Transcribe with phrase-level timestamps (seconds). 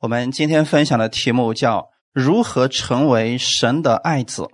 [0.00, 4.46] 我们今天分享的题目叫“如何成为神的爱子”。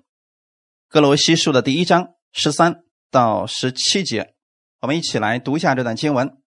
[0.89, 2.77] 格罗西书的第一章十三
[3.11, 4.33] 到十七节，
[4.81, 6.39] 我们一起来读一下这段经文。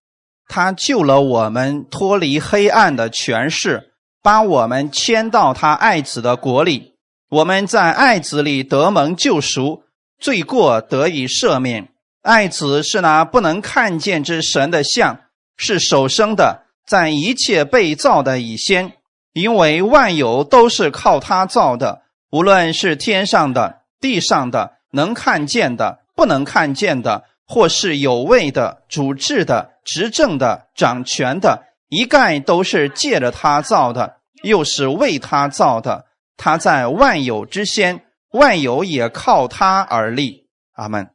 [0.47, 6.95] 他救了我们脱离黑暗的权势，把我们迁到他爱子的国里。
[7.29, 9.83] 我们在爱子里得蒙救赎，
[10.17, 11.93] 罪过得以赦免。
[12.23, 15.21] 爱子是那不能看见之神的像，
[15.55, 16.63] 是手生的。
[16.87, 18.93] 在一切被造的以先，
[19.33, 36.05] 因为万有都是靠他造的，无论是天上的、地上的，能看见的、不能看见的，或是有位的、主治的、执政的、掌权的，一概都是借着他造的，又是为他造的。
[36.37, 40.47] 他在万有之先，万有也靠他而立。
[40.71, 41.09] 阿门。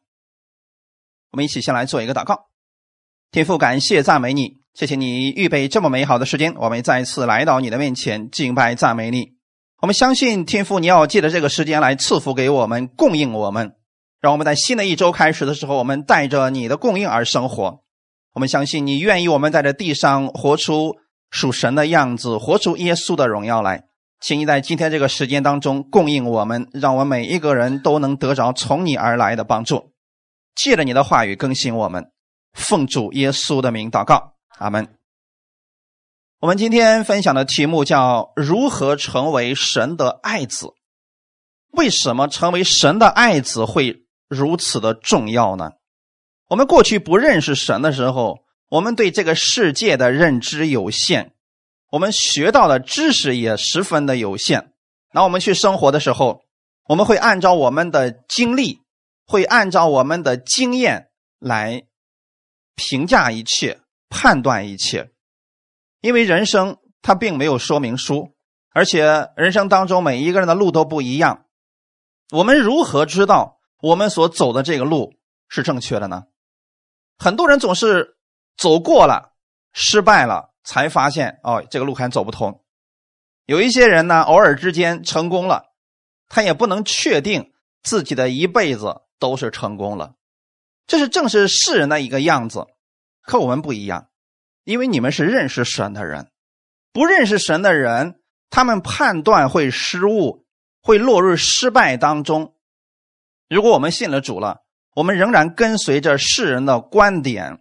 [1.31, 2.49] 我们一起先来做一个祷告，
[3.31, 4.62] 天父，感谢赞美你。
[4.75, 9.35] 谢谢你预备这么美好的时间，我们再一次来到你的面前敬拜赞美你。
[9.83, 13.75] 我们相信天父，你要借着这个时间来赐福给我们，供应我们，
[14.21, 17.83] 让我们在新的一周开始的时候，我们带着你的供应而生活。
[18.33, 20.97] 我们相信你愿意我们在这地上活出
[21.31, 23.85] 属神的样子，活出耶稣的荣耀来。
[24.21, 29.93] 请你在今天这个时间当中供应我们，让我们每一个人都能得着从你而来的帮助。
[30.55, 32.07] 借着你的话语更新我们，
[32.55, 34.33] 奉主耶稣的名祷告。
[34.59, 34.89] 阿门。
[36.41, 40.75] 我们今天分享的题目叫“如何成为神的爱子”。
[41.71, 45.73] 为什么成为神的爱子会如此的重要呢？
[46.49, 51.33] 我们过去不认识神的时候，我们对这个世界的认知有限，
[51.91, 54.73] 我们学到的知识也十分的有限。
[55.13, 56.43] 那我们去生活的时候，
[56.89, 58.83] 我们会按照我们的经历，
[59.27, 61.09] 会按照我们的经验
[61.39, 61.85] 来
[62.75, 63.81] 评价一切。
[64.13, 65.11] 判断一切，
[66.03, 68.37] 因为人生它并没有说明书，
[68.69, 71.47] 而且人生当中每一个人的路都不一样。
[72.31, 75.15] 我们如何知道我们所走的这个路
[75.49, 76.25] 是正确的呢？
[77.19, 78.19] 很多人总是
[78.59, 79.33] 走过了，
[79.73, 82.63] 失败了，才发现哦，这个路还走不通。
[83.47, 85.73] 有一些人呢，偶尔之间成功了，
[86.29, 87.53] 他也不能确定
[87.83, 90.17] 自己的一辈子都是成功了。
[90.87, 92.67] 这是正是世人的一个样子。
[93.23, 94.09] 可我们不一样，
[94.65, 96.31] 因为你们是认识神的人，
[96.93, 100.45] 不认识神的人，他们判断会失误，
[100.83, 102.55] 会落入失败当中。
[103.49, 104.63] 如果我们信了主了，
[104.95, 107.61] 我们仍然跟随着世人的观点，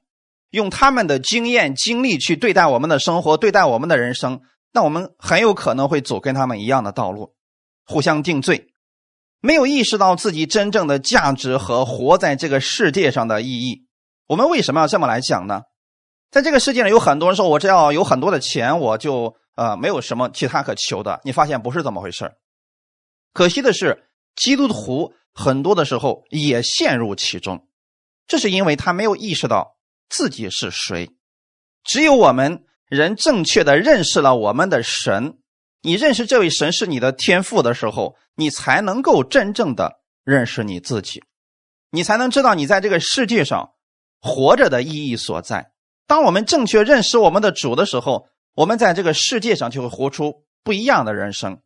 [0.50, 4.42] 用他们的经验经历去对待我们的生活，对待我们的人生，
[4.74, 7.36] 那我们很有可能会走跟他们一样的道路，
[7.86, 8.68] 互相定罪，
[9.40, 13.86] 没有意识到自己真正的价值和活在这个世界上的意义。
[14.32, 15.64] 我们为什么要这么来讲呢？
[16.30, 22.32] 在这个世界上，有很多人说：“我只要有很多的钱，我就呃没有什么其他可求的。”你发现不是这么回事
[23.34, 27.68] 可惜的是，基督徒很多的时候也陷入其中，
[28.26, 29.76] 这是因为他没有意识到
[30.08, 31.10] 自己是谁。
[31.84, 35.40] 只有我们人正确的认识了我们的神，
[35.82, 41.22] 你认识这位神是你的天赋的时候，你才能够真正的认识你自己，
[41.90, 43.72] 你才能知道你在这个世界上。
[44.22, 45.72] 活着的意义所在。
[46.08, 51.62] 当我们正确认识我们的主的时候，我们在这个世界上就会活出不一样的人生。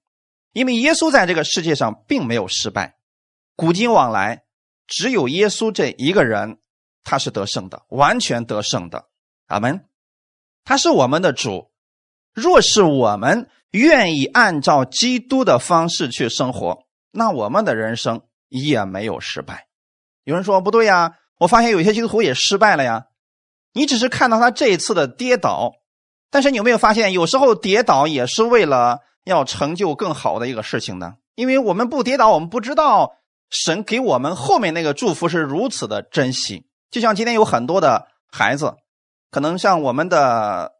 [0.53, 2.95] 因为耶稣在这个世界上并没有失败，
[3.55, 4.43] 古今往来
[4.87, 6.59] 只有耶稣这一个人，
[7.03, 9.07] 他是得胜的，完全得胜的。
[9.47, 9.85] 阿门。
[10.63, 11.71] 他是我们的主。
[12.33, 19.67] 若是我们愿意按照基督的方式去生活，那我们的人生也没有失败。
[20.23, 21.17] 有人说不对呀。
[21.37, 23.07] 我发现有些基督徒也失败了呀，
[23.73, 25.73] 你只是看到他这一次的跌倒，
[26.31, 31.15] 但是你有没有发现，有时候跌倒也是为了要成就更好的一个事情呢？
[31.35, 33.17] 因为我们不跌倒，我们不知道
[33.49, 36.65] 神给我们后面那个祝福是如此的珍惜。
[36.89, 38.75] 就像今天有很多的孩子，
[39.29, 40.71] 可能像我们的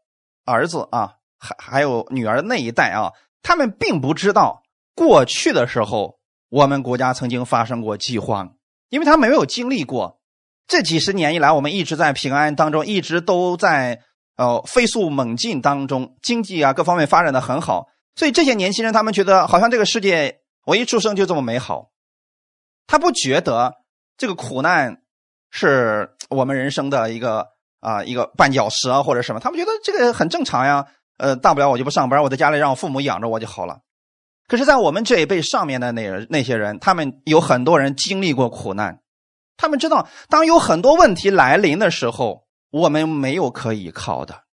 [0.46, 3.12] 儿子啊，还还有女儿那一代啊，
[3.42, 4.62] 他们并不知道
[4.94, 6.18] 过去的时候
[6.48, 8.54] 我们国家曾经发生过饥荒，
[8.88, 10.18] 因为他没有经历过。
[10.66, 14.00] 这几十年以来，我们一直在平安当中，一直都在
[14.36, 17.86] 呃飞速猛进当中，经济啊各方面发展的很好。
[18.14, 21.90] 所以这些年轻人，他们觉得好像这个世界我一出生就这么美好，
[22.86, 23.74] 他不觉得
[24.16, 25.02] 这个苦难
[25.50, 27.46] 是我们人生的一个
[27.80, 30.86] 啊一个绊脚石啊或者什么，他们觉得这个很正常呀。
[31.18, 33.78] 呃，大不了我就不上班，我在家里让我父母养着我就好了。
[34.48, 39.00] 可是，在我们这一辈上面的那那些人，他们有很多人经历过苦难。
[39.56, 44.44] 他们知道，当有很多问题来临的时候，我们没有可以靠的，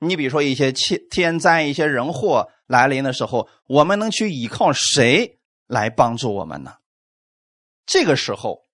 [0.00, 6.74] 你比如说一些天灾、一些人祸来临的时候，我们能去依靠谁来帮助我们呢？
[7.86, 8.66] 这个时候，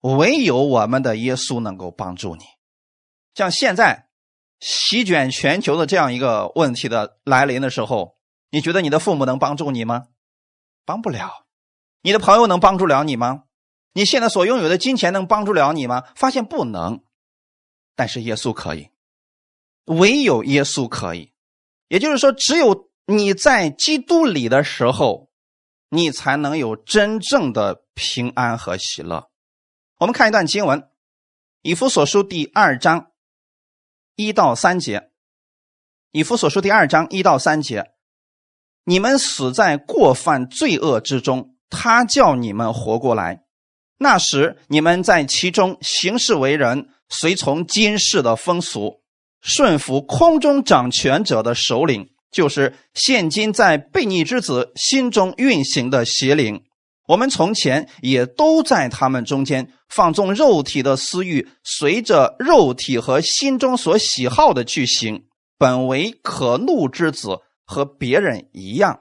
[0.00, 2.44] 唯有我们的耶稣能够帮助你。
[3.34, 4.08] 像现在
[4.60, 8.16] 席卷全球的这样一个问题的来临的时候，
[8.50, 10.08] 你觉得你的父母能帮助你吗？
[10.84, 11.46] 帮不了。
[12.02, 13.44] 你的朋友能帮助了你吗？
[13.94, 16.04] 你现在所拥有的金钱能帮助了你吗？
[16.14, 17.02] 发现不能。
[17.96, 18.90] 但是耶稣可以。
[19.86, 21.32] 唯有耶稣可以，
[21.88, 25.30] 也就是说，只有你在基督里的时候，
[25.90, 29.30] 你才能有真正的平安和喜乐。
[29.98, 30.80] 我们看一段经文，
[31.62, 33.12] 《以弗所书》第二章
[34.16, 34.98] 一到三节，
[36.10, 37.92] 《以弗所书》第二章一到三节，
[38.84, 43.43] 你们死在过犯罪恶之中，他叫你们活过来。
[44.04, 49.00] 那时你们在其中行事为人，随从今世的风俗。
[49.40, 56.64] 顺服空中掌权者的首领，就是现今在悖逆之子心中运行的邪灵。
[57.08, 65.24] 我们从前也都在他们中间放纵肉体的私欲，随着肉体和心中所喜好的去行，
[65.56, 69.00] 本为可怒之子，和别人一样。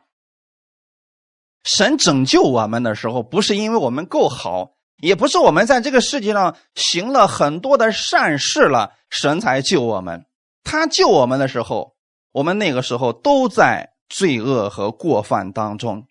[1.66, 4.72] 神拯救我们的时候，不是因为我们够好，
[5.04, 10.26] 也不是我们在这个世界上行了很多的善事了，神才救我们。
[10.64, 11.98] 他救我们的时候，
[12.32, 16.08] 我们那个时候都在罪恶和过犯当中，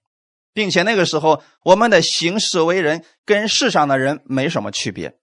[0.53, 5.17] 并且那个时候我们的行事为人跟世上的人没什么区别，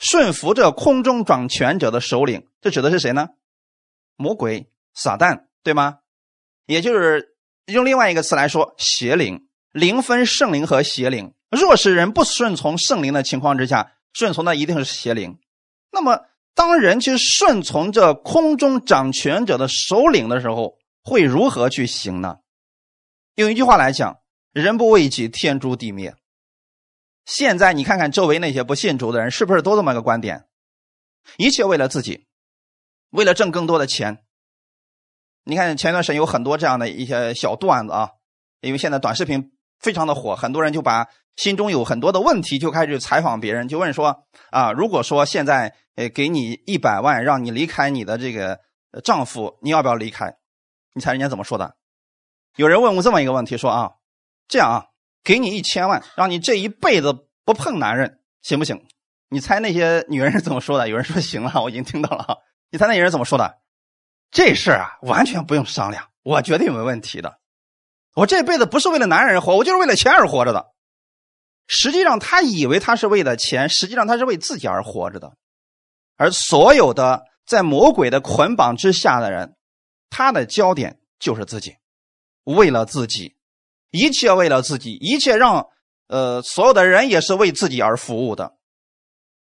[0.00, 3.28] 顺服着空中掌权者的首领，这指的是谁呢？
[4.16, 5.98] 魔鬼撒旦，对吗？
[6.66, 7.36] 也就是
[7.66, 9.46] 用另外一个词来说，邪灵。
[9.70, 15.38] 灵分圣灵和邪灵，若是人不顺从圣灵的情况之下，顺从的一定是邪灵。
[15.92, 16.26] 那么。
[16.54, 22.40] 当人去顺从这空中掌权者的首领的时候，会如何去行呢？
[23.36, 24.18] 用一句话来讲，
[24.52, 26.14] 人不为己，天诛地灭。
[27.24, 30.46] 现在你看看周围那些不信主的人，是不是都这么个观点？
[31.38, 32.26] 一切为了自己，
[33.08, 34.22] 为了挣更多的钱。
[35.44, 38.10] 你看前段时间有很多这样的一些小段子啊，
[38.60, 39.51] 因为现在短视频
[39.82, 41.06] 非常的火，很多人就把
[41.36, 45.74] 心中有很多的问题就开始采访别人，就问说啊，如果说现在。
[45.94, 48.58] 哎，给你一百万，让你离开你的这个
[49.04, 50.34] 丈夫，你要不要离开？
[50.94, 51.76] 你猜人家怎么说的？
[52.56, 53.90] 有人问我这么一个问题，说啊，
[54.48, 54.86] 这样啊，
[55.22, 58.82] 给你一千万，让你这一辈子不碰男人，行不行？
[59.28, 60.88] 你猜那些女人是怎么说的？
[60.88, 62.38] 有人说行了，我已经听到了。
[62.70, 63.58] 你猜那些人怎么说的？
[64.30, 67.38] 这事啊，完全不用商量，我绝对没问题的。
[68.14, 70.66] 我这辈子不是为了男人而活，我就是为了钱而活着的。
[71.66, 75.32] 实际上，他以为他是为了钱，实际上他是为自己而活着的。
[76.16, 79.56] 而所有的在魔鬼的捆绑之下的人，
[80.10, 81.76] 他的焦点就是自己，
[82.44, 83.36] 为了自己，
[83.90, 85.68] 一切为了自己，一切让
[86.08, 88.56] 呃所有的人也是为自己而服务的，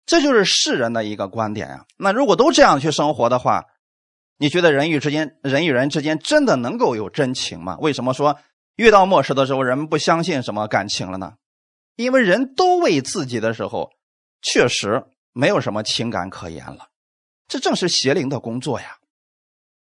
[0.05, 1.85] 这就是世人的一个观点啊。
[1.97, 3.65] 那如果都这样去生活的话，
[4.37, 7.79] 你觉得人与之间，人与人之间真的能够有真情吗？
[7.81, 8.39] 为什么说
[8.79, 11.35] 遇到末世的时候，人们不相信什么感情了呢？
[11.97, 13.91] 因为人都为自己的时候，
[14.41, 15.05] 确实。
[15.35, 16.89] 没有什么情感可言了，
[17.47, 18.97] 这正是邪灵的工作呀。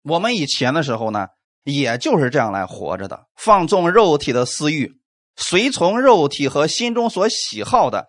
[0.03, 1.30] 我们以前的时候呢，
[1.63, 5.01] 也就是这样来活着的，放纵肉体的私欲，
[5.36, 8.05] 随从肉体和心中所喜好的。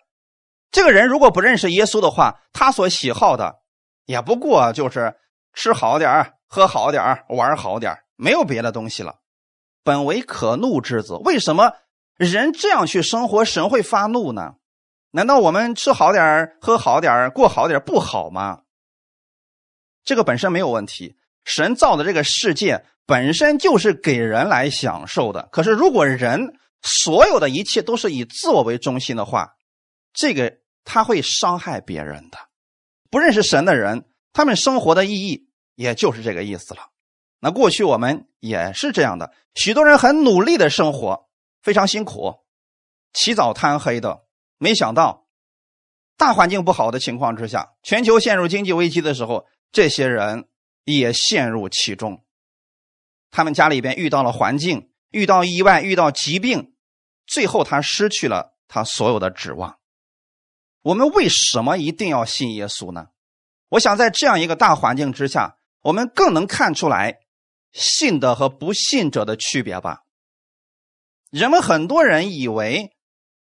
[0.69, 3.55] 这个人如果不认识耶稣的话，他所喜好的
[4.05, 5.15] 也不过就是
[5.53, 9.15] 吃好点喝好点玩好点没有别的东西了。
[9.83, 11.73] 本为可怒之子，为什么
[12.15, 14.55] 人这样去生活，神会发怒呢？
[15.11, 18.61] 难道我们吃好点喝好点过好点不好吗？
[20.03, 21.17] 这个本身没有问题。
[21.43, 25.49] 神造的这个世界本身就是给人来享受的。
[25.51, 29.55] 可是，如果人所有的一切都是以自我为中心的话，
[30.13, 32.37] 这个他会伤害别人的。
[33.09, 36.90] 不认识神的人，他们生活的意义也就是这个意思了。
[37.43, 41.27] 那过去我们也是这样的，许多人很努力的生活，
[41.61, 42.35] 非常辛苦，
[43.13, 44.23] 起早贪黑的。
[44.59, 45.25] 没想到，
[46.17, 50.47] 大环境不好的情况之下，全球陷入经济危机的时候，这些人
[50.83, 52.23] 也陷入其中。
[53.31, 56.75] 他们家里边遇到了环境，遇到意外，遇到疾病，
[57.25, 59.79] 最后他失去了他所有的指望。
[60.83, 63.07] 我们为什么一定要信耶稣呢？
[63.69, 67.19] 我想在这样一个大环境之下，我们更能看出来
[67.71, 70.01] 信的和不信者的区别吧。
[71.29, 72.91] 人们很多人以为。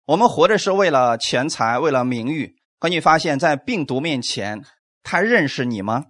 [0.07, 2.57] 我们活着是为了钱财，为了名誉。
[2.81, 4.65] 可你发现，在病毒面前，
[5.05, 6.07] 他认识你吗？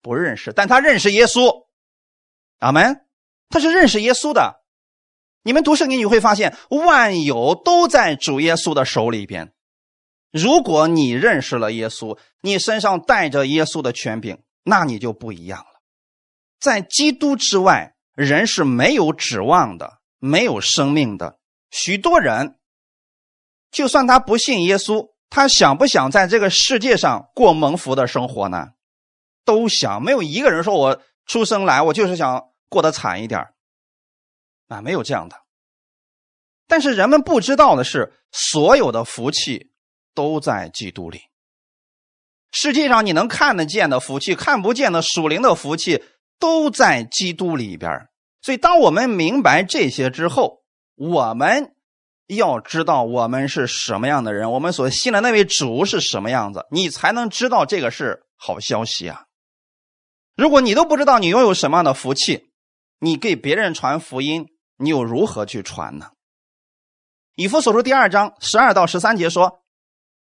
[0.00, 0.52] 不认识。
[0.52, 1.66] 但他认识耶稣，
[2.60, 3.04] 阿门。
[3.48, 4.60] 他是认识耶稣的。
[5.42, 9.52] 你们读圣经，你会发现万有都在主耶稣的手里边。
[10.30, 15.77] 如果你认识了耶稣，你身上带着耶稣的权柄，那你就不一样了。
[16.60, 21.38] 在基督之外，人是没有指望的，没有生命的。
[21.70, 22.58] 许多人，
[23.70, 28.68] 就算他不信耶稣，他想不想在这个世界上过蒙福的生活呢？
[29.44, 30.02] 都想。
[30.02, 33.48] 没有一个人说我出生来，我就是想过得惨一点
[34.68, 35.36] 啊，没有这样的。
[36.66, 39.70] 但是人们不知道的是，所有的福气
[40.14, 41.22] 都在基督里。
[42.50, 46.02] 世界上你能看得见的福气，看不见的属灵的福气，
[46.38, 48.08] 都在基督里边。
[48.42, 50.62] 所以，当我们明白这些之后，
[50.94, 51.74] 我们
[52.26, 59.24] 要知道我们是什么样的人，我们所信的那位主是什么样子，你才能知道这个是好消息啊！
[60.36, 62.50] 如果你都不知道你拥有什么样的福气，
[63.00, 64.48] 你给别人传福音。
[64.80, 66.12] 你又如何去传呢？
[67.34, 69.64] 以弗所书第二章十二到十三节说：“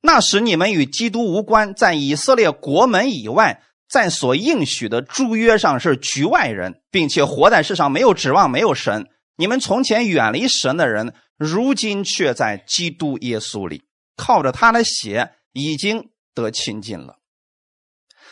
[0.00, 9.09] 那时你们与基督无关，在以色列国门以外，在所应许的诸约上是局外人，并且活在世上没有指望，没有神。
[9.37, 13.85] 你们从前远离神的人，如今却在基督耶稣里，
[14.16, 17.18] 靠着他的血已经得亲近了。”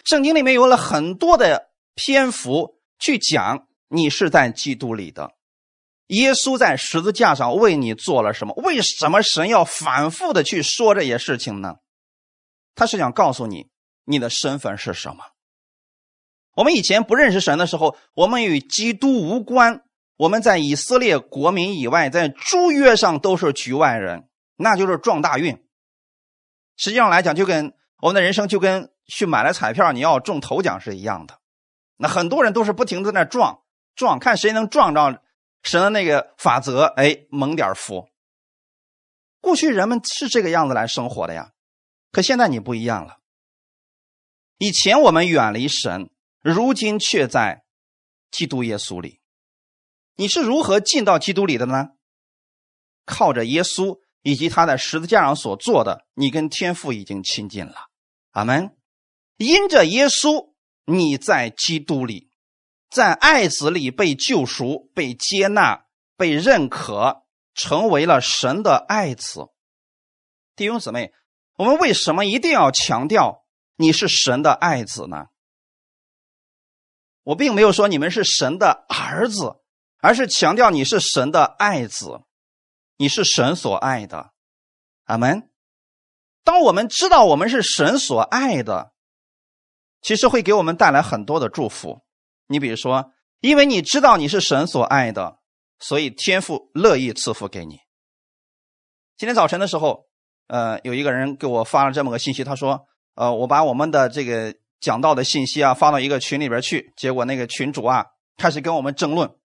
[0.04, 5.32] 圣经里面有了很多的篇幅去讲你是在基督里的。
[6.08, 8.54] 耶稣在十字架上为你做了什么？
[8.62, 11.76] 为什么神要反复的去说这些事情呢？
[12.74, 13.68] 他是想告诉你
[14.04, 15.24] 你的身份是什么。
[16.56, 19.84] 我们以前不认识神的时候，我们与基督无关，
[20.16, 25.62] 我们在以色列国民以外，在诸约上都是局外人，那就是撞大运。
[26.76, 31.38] 实际上来讲，就跟我们的人生就跟去买了彩票，你要中头奖是一样的。
[31.98, 33.60] 那很多人都是不停的在那撞
[33.94, 35.22] 撞，看谁能撞着。
[35.62, 38.08] 神的那个法则，哎，蒙点福。
[39.40, 41.50] 过去人们是这个样子来生活的呀，
[42.12, 43.16] 可现在你不一样了。
[44.58, 46.08] 以前我们远离神，
[46.48, 47.64] 如今却在
[48.30, 49.20] 基督耶稣里。
[50.14, 51.88] 你是如何进到基督里的呢？
[53.04, 57.74] 靠着耶稣以及他在十字架上所做的，你跟天父已经亲近了。
[58.30, 58.76] 阿门。
[59.38, 60.52] 因着耶稣，
[60.84, 62.30] 你在基督里。
[62.88, 65.86] 在爱子里被救赎、被接纳、
[66.16, 67.24] 被认可，
[67.54, 69.48] 成为了神的爱子。
[70.54, 71.12] 弟兄姊妹，
[71.56, 75.26] 我们为什么一定要强调你是神的爱子呢？
[77.26, 79.56] 我并没有说你们是神的儿子，
[79.98, 82.20] 而是强调你是神的爱子，
[82.98, 84.30] 你是神所爱的。
[85.06, 85.50] 阿门。
[86.44, 88.92] 当我们知道我们是神所爱的，
[90.00, 92.02] 其实会给我们带来很多的祝福。
[92.46, 95.40] 你比如说，因为你知道你是神所爱的，
[95.80, 97.80] 所以天父乐意赐福给你。
[99.16, 100.04] 今天早晨的时候，
[100.46, 108.06] 呃，有一个人给我发了这么个信息，他说：“呃，我把我们的这个讲到的信息啊发到一个群里边去，结果那个群主啊
[108.36, 109.36] 开始跟我们争论，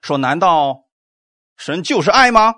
[0.00, 0.88] 说难道
[1.56, 2.54] 神就是爱吗？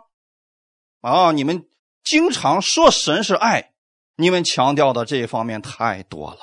[1.01, 1.69] 啊，你们
[2.05, 3.73] 经常说神是爱，
[4.17, 6.41] 你们强调的这一方面太多了。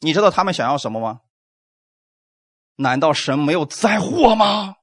[0.00, 1.20] 你知道他们想要什么吗？”
[2.78, 4.76] 难道神没有灾祸吗？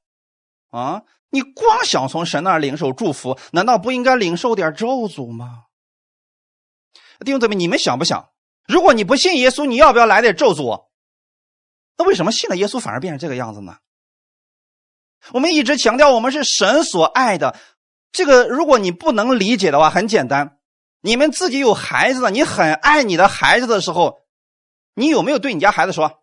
[0.72, 5.66] 啊，你光想从神那儿领受祝福，难道不应该领受点咒诅吗？
[7.20, 8.33] 弟兄姊妹，你们想不想？
[8.68, 10.86] 如果你不信耶稣，你要不要来点咒诅？
[11.98, 13.78] 那为什么信了耶稣反而变成这个样子呢？
[15.32, 17.58] 我们一直强调我们是神所爱的，
[18.12, 20.58] 这个如果你不能理解的话，很简单，
[21.02, 24.22] 你们自己有孩子，你很爱你的孩子的时候，
[24.96, 26.20] 你有没有对你家孩子说？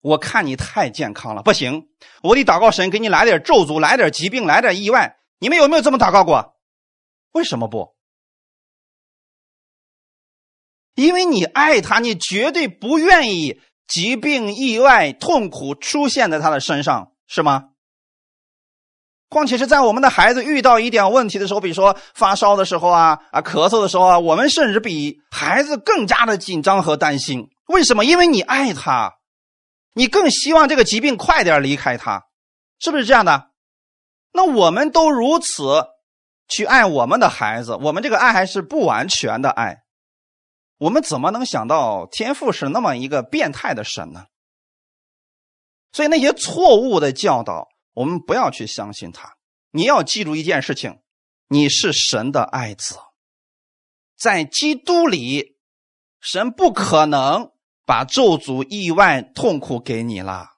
[0.00, 1.88] 我看你太健康了，不行，
[2.22, 5.18] 我得祷告神给你来点咒诅，来点疾病，来点意外。
[5.38, 6.56] 你们有没有这么祷告过？
[7.32, 7.94] 为什么不？
[10.94, 17.64] 因为你爱他，你绝对不愿意疾病、意外、痛苦出现在他的身上，是吗？
[19.28, 27.48] 况且是在我们的孩子遇到一点问题的时候，比如说发烧的时候啊啊，咳嗽的时候啊，我们甚至比孩子更加的紧张和担心。
[27.66, 28.04] 为什么？
[28.04, 29.14] 因为你爱他。
[29.92, 32.22] 你更希望这个疾病快点离开他，
[32.78, 33.50] 是不是这样的？
[34.32, 35.84] 那我们都如此
[36.48, 39.82] 去爱我们的孩子，我们这个爱还是不完全的爱。
[40.80, 44.26] 我们怎么能想到天父是那么一个变态的神呢？
[45.92, 49.36] 所以那些错误的教导，我们不要去相信他。
[49.70, 51.00] 你要记住一件事情：
[51.48, 52.96] 你是神的爱子，
[54.16, 55.58] 在基督里，
[56.20, 57.52] 神不可能。
[57.86, 60.50] 把咒诅、意外、痛苦给你了，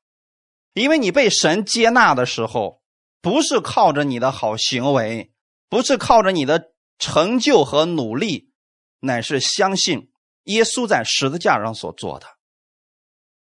[0.75, 2.83] 因为你被神接纳的时候，
[3.23, 5.33] 不是靠着你的好行为，
[5.71, 8.52] 不是靠着你的成就和努力，
[9.00, 10.12] 乃是相信
[10.44, 12.26] 耶稣在十字架上所做的。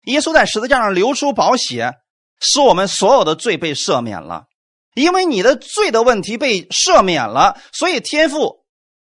[0.05, 1.95] 耶稣在十字架上流出宝血，
[2.41, 4.47] 使我们所有的罪被赦免了。
[4.95, 8.65] 因为你的罪的问题被赦免了，所以天父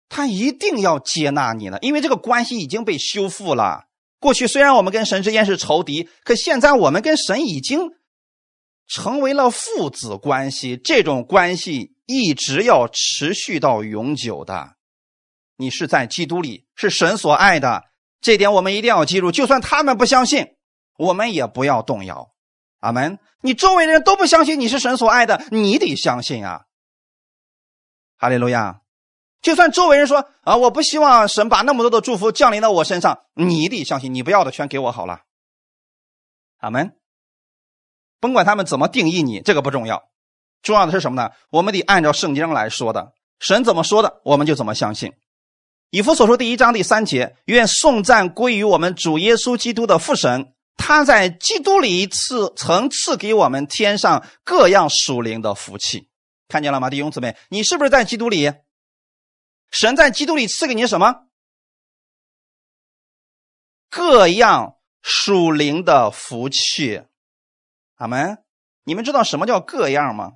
[0.08, 1.78] 他一定要接纳你了。
[1.80, 3.84] 因为这个关系已经被修复了。
[4.18, 7.92] 过去虽然我们跟神之间是仇敌，可现在我们跟神已经
[8.88, 10.76] 成为了父子关系。
[10.76, 14.76] 这种关系一直要持续到永久的。
[15.56, 17.84] 你是在基督里，是神所爱的，
[18.20, 19.32] 这点我们一定要记住。
[19.32, 20.46] 就算他们不相信，
[20.98, 22.32] 我们也不要动摇。
[22.80, 23.18] 阿门！
[23.40, 26.66] 你周围的人都不相信你是神所爱的，你得相信啊！
[28.18, 28.80] 哈利路亚！
[29.40, 35.20] 就算周围人说啊，我不希望神把那么多的祝福降临到我身上，你得相信，你不要的全给我好了。
[36.58, 36.96] 阿门！
[38.20, 40.10] 甭管他们怎么定义你，这个不重要，
[40.62, 41.30] 重要的是什么呢？
[41.50, 45.12] 我们得按照圣经来说的，神怎么说的，我们就怎么相信。
[45.96, 50.52] 以弗所说第一章第三节：愿颂赞归于我们主耶稣基督的父神。
[50.76, 56.10] 他在基督里赐曾赐给我们天上各样属灵的福气，
[56.48, 57.34] 看见了吗，弟兄姊妹？
[57.48, 58.52] 你是不是在基督里？
[59.70, 61.28] 神在基督里赐给你什么？
[63.88, 67.04] 各样属灵的福气，
[67.94, 68.36] 阿门。
[68.84, 70.32] 你们知道什么叫各样吗？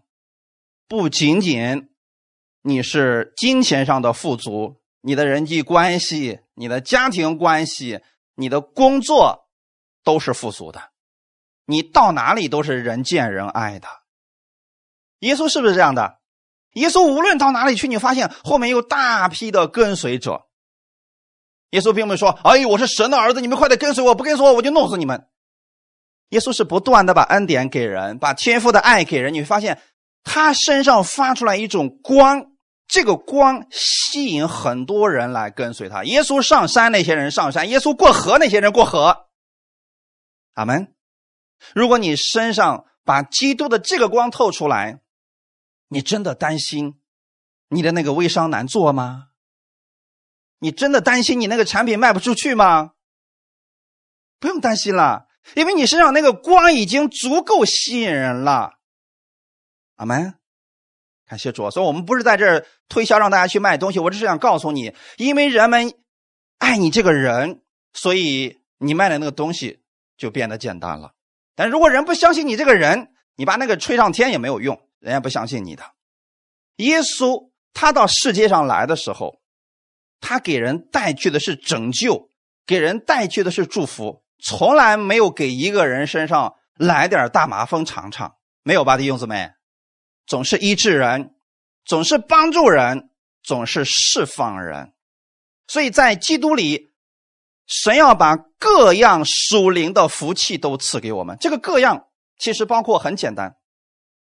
[0.89, 1.91] 不仅仅
[2.63, 8.01] 你是金钱上的富足，你的人际关系、你的家庭关系、
[8.35, 9.47] 你的工作。
[10.03, 10.81] 都是富足的，
[11.67, 13.87] 你到哪里都是人见人爱的。
[15.19, 16.21] 耶稣是不是这样的？
[16.73, 20.47] 耶稣无论到哪里去，你发现后面有大批的跟随者。
[21.73, 25.29] 耶稣并没说：“哎，我是神的儿子，你们快点跟随我，不跟随我，我就弄死你们。”
[26.31, 29.35] 耶稣是不断的把恩典给人，把天赋的爱给人。
[29.35, 29.83] 你会发现
[30.25, 32.50] 他身上发出来一种光，
[32.91, 36.03] 这个光吸引很多人来跟随他。
[36.03, 39.29] 耶稣上山，那些人上山；耶稣过河，那些人过河。
[40.55, 40.93] 阿门。
[41.73, 45.01] 如果你身上把基督的这个光透出来，
[45.87, 47.01] 你真的担心
[47.69, 49.29] 你的那个微商难做吗？
[50.59, 52.95] 你真的担心你那个产品卖不出去吗？
[54.41, 58.81] 不用担心了，因为你身上那个光已经足够吸引人了。
[59.95, 60.40] 阿门。
[61.31, 65.95] 感谢主，所以我们不是在这儿推销让大家去卖东西，我只是想告诉你，因为人们
[66.59, 67.63] 爱你这个人，
[67.95, 69.79] 所以你卖的那个东西。
[70.21, 71.13] 就变得简单了，
[71.55, 75.83] 但如果人不相信你这个人，你把那个吹上天也没有用，人家不相信你的。
[76.77, 79.41] 耶稣他到世界上来的时候，
[80.21, 82.29] 他给人带去的是拯救，
[82.67, 89.51] 给人带去的是祝福，从来没有给一个人身上来点大麻风尝尝，没有吧，弟兄姊妹？
[90.31, 91.35] 总是医治人，
[91.85, 93.11] 总是帮助人，
[93.43, 94.93] 总是释放人，
[95.67, 96.93] 所以在基督里。
[97.67, 101.37] 神要把各样属灵的福气都赐给我们。
[101.41, 103.57] 这个各样其实包括很简单。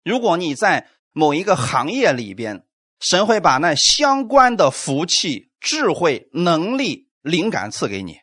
[0.05, 2.65] 如果你在某一个行业里边，
[3.01, 8.19] 神会把那相关的福气、智慧、能力、灵感赐给你。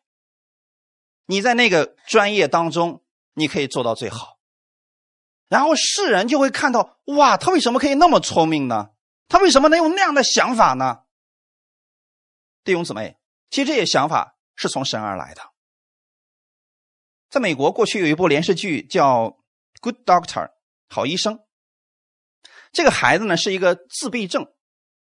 [1.25, 3.03] 你在那个专业当中，
[3.33, 4.40] 你可以做到最好。
[5.51, 8.87] 然后世人就会看到，哇，他为什么可以那么聪明呢？
[9.27, 11.01] 他为什么能有那样的想法呢？
[12.63, 13.17] 弟兄姊妹，
[13.49, 14.37] 其实这些想法。
[14.61, 15.41] 是从神而来的。
[17.31, 19.29] 在美国，过去有一部连续剧叫
[19.81, 20.45] 《Good Doctor》，
[20.87, 21.39] 好医生。
[22.71, 24.45] 这个孩子呢是一个自闭症，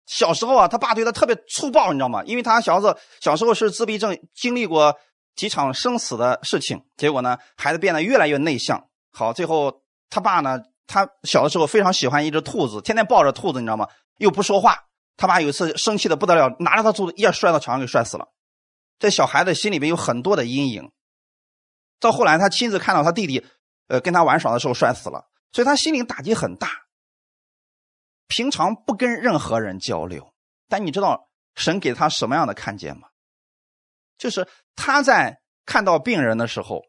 [0.08, 2.24] 小时候啊，他爸对他特别粗暴，你知道吗？
[2.24, 4.98] 因为他小子小时候是自闭症，经历过
[5.36, 8.90] 几场生死的事情，结果呢，孩子变得越来越内向。
[9.12, 13.88] 好，最后他爸呢，他小的时候非常喜欢一只兔子，天天抱着兔子，你知道吗？
[14.18, 14.86] 又不说话。
[15.18, 18.28] 他爸有一次生气的不得了，拿着他兔子一下摔到墙上，给摔死了。
[19.00, 20.92] 这小孩子心里边有很多的阴影，
[22.00, 23.46] 到后来他亲自看到他弟弟，
[23.88, 26.70] 呃，跟他玩耍的时候摔死了，所以他心灵打击很大。
[28.28, 30.34] 平常不跟任何人交流，
[30.68, 33.08] 但你知道神给他什么样的看见吗？
[34.18, 36.82] 就是他在看到病人的时候，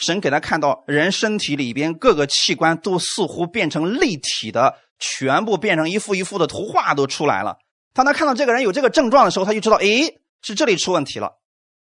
[0.00, 7.56] 神给他看到人身体里边各个器官都似乎变成立体的，全部变成一幅一幅的图画都出来了。
[7.94, 10.16] 当他看到这个人有这个症状的时候，他就知道，哎。
[10.42, 11.36] 是这里出问题了，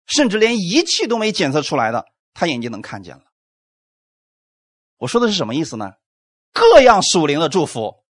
[0.05, 3.23] 甚至连仪器都没检测出来的，他眼睛能看见了。
[4.99, 5.93] 我说的是什么意思呢？
[6.53, 8.03] 各样属灵的祝福，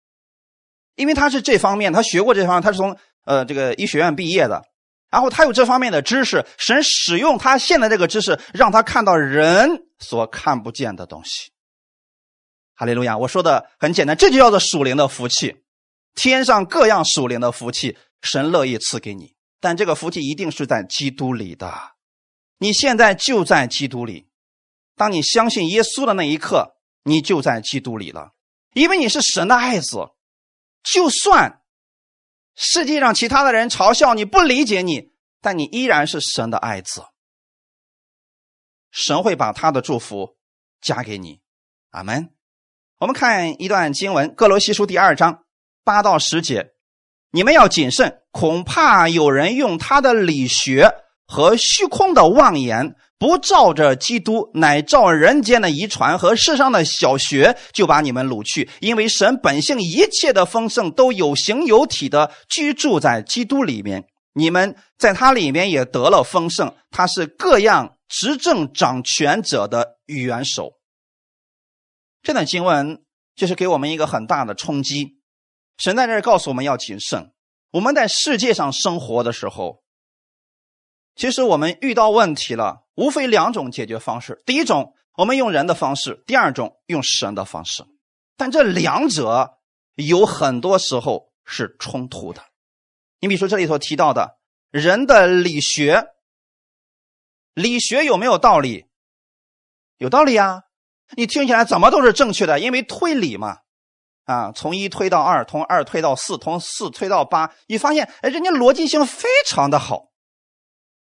[0.95, 4.63] 因为他是这方面，他学过这方面，他是从呃这个医学院毕业的，
[5.11, 11.51] 然后他有这方面的知识，神使用他现在这个知识，让他看到人所看不见的东西。
[12.73, 13.17] 哈利路亚！
[13.17, 15.57] 我说的很简单，这就叫做属灵的福气，
[16.15, 19.35] 天上各样属灵的福气，神乐意赐给你。
[19.59, 21.71] 但这个福气一定是在基督里的，
[22.57, 24.27] 你现在就在基督里。
[24.95, 28.31] 当你相信耶稣的那一刻，你就在基督里了，
[28.73, 29.97] 因为你是神的爱子。
[30.83, 31.60] 就算
[32.55, 35.11] 世界上其他的人嘲笑你、不理解你，
[35.41, 37.03] 但你依然是神的爱子。
[38.91, 40.37] 神会把他的祝福
[40.81, 41.41] 加给你，
[41.91, 42.29] 阿门。
[42.99, 45.45] 我们看一段经文，《哥罗西书》第二章
[45.83, 46.73] 八到十节。
[47.31, 50.91] 你们要谨慎，恐怕有人用他的理学
[51.25, 58.67] 和虚空的妄言，不照着基督，乃照人间的遗传和世上的小学，就把你们掳去。
[58.79, 66.73] 因为神本性一切的丰盛都有形有体的居住在基督里面，你们在他里面也得了丰盛。
[66.89, 70.71] 他是各样执政掌权者的元首。
[72.23, 73.03] 这段经文
[73.35, 75.19] 就是给我们一个很大的冲击。
[75.77, 77.31] 神在这告诉我们要谨慎。
[77.69, 79.83] 我们在世界上生活的时候，
[81.15, 87.83] 其实我们遇到问题了，无非两种解决方式：第一种，我们用人的方式；第二种，用神的方式。
[88.37, 89.59] 但这两者
[89.95, 92.43] 有很多时候是冲突的。
[93.19, 94.39] 你比如说这里头提到的
[94.71, 96.07] 人的理学，
[97.53, 98.85] 理学有没有道理？
[99.97, 100.63] 有道理啊！
[101.15, 103.59] 你听起来怎么都是正确的，因为推理嘛。
[104.25, 110.11] 啊，从一推到二，从二推到四，从四推到八，你发现，哎，人家逻辑性非常的好。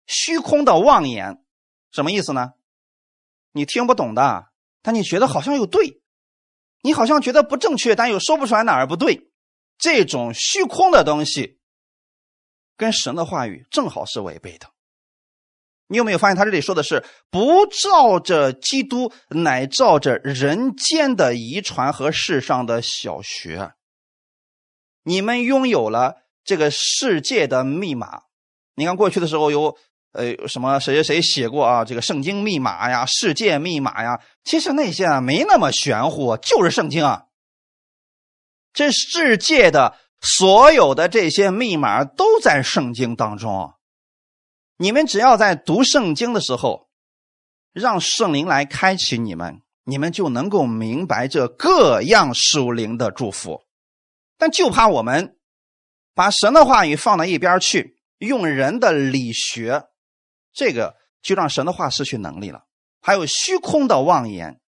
[0.06, 1.39] 虚空的妄言，
[1.92, 2.52] 什么意思呢？
[3.52, 4.50] 你听不懂的，
[4.82, 6.00] 但你觉得好像又对，
[6.82, 9.30] 你好像觉得不正确，但又说不出来哪儿不对。
[9.76, 11.58] 这种虚空的东西，
[12.76, 14.68] 跟神的话语正好是违背的。
[15.86, 23.72] 你有没有发现，他这里说的是不照着基督，乃照着人间的遗传和世上的小学。
[25.02, 28.22] 你们拥有了这个世界的密码。
[28.74, 29.76] 你看过去的时候有
[30.12, 31.84] 呃什么谁谁谁写过啊？
[31.84, 34.20] 这个圣经密码呀，世界密码呀。
[34.44, 37.26] 其实那些啊没那么玄乎，就是圣经啊。
[38.72, 43.74] 这世界的所有的这些密码都在圣经当中。
[44.76, 46.88] 你们只要在读圣经的时候，
[47.72, 53.62] 让圣灵来开启你们，你们就能够明白这各样属灵的祝福。
[54.38, 55.36] 但就怕我们
[56.14, 59.84] 把神的话语放到一边去，用人的理学，
[60.52, 62.64] 这个就让神的话失去能力了。
[63.00, 64.60] 还有虚空的妄言，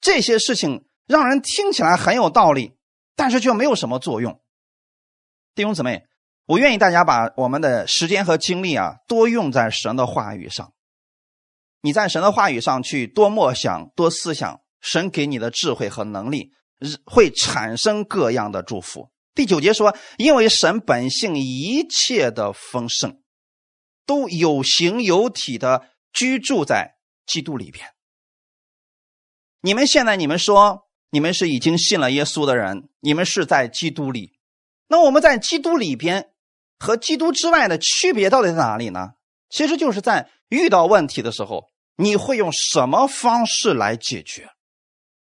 [0.00, 2.76] 这些事情让人听起来很有道理，
[3.16, 4.40] 但是却没有什么作用。
[5.54, 6.04] 弟兄姊妹。
[6.46, 10.74] 我愿意大家把我们的时间和精力啊，多用在神的话语上。
[11.80, 16.50] 你在神的话语上去多默想、多思想，神给你的智慧和能力，
[17.06, 19.08] 会产生各样的祝福。
[19.34, 23.22] 第九节说：“因为神本性一切的丰盛，
[24.06, 27.94] 都有形有体的居住在基督里边。”
[29.62, 34.38] 你们现在，你们说你们是已经信了耶稣的人，你们是在基督里。
[34.88, 36.30] 那我们在基督里边。
[36.76, 39.12] 和基督之外的区别到底在哪里呢？
[39.48, 44.50] 其实就是在遇到问题的时候，你会用什么方式来解决？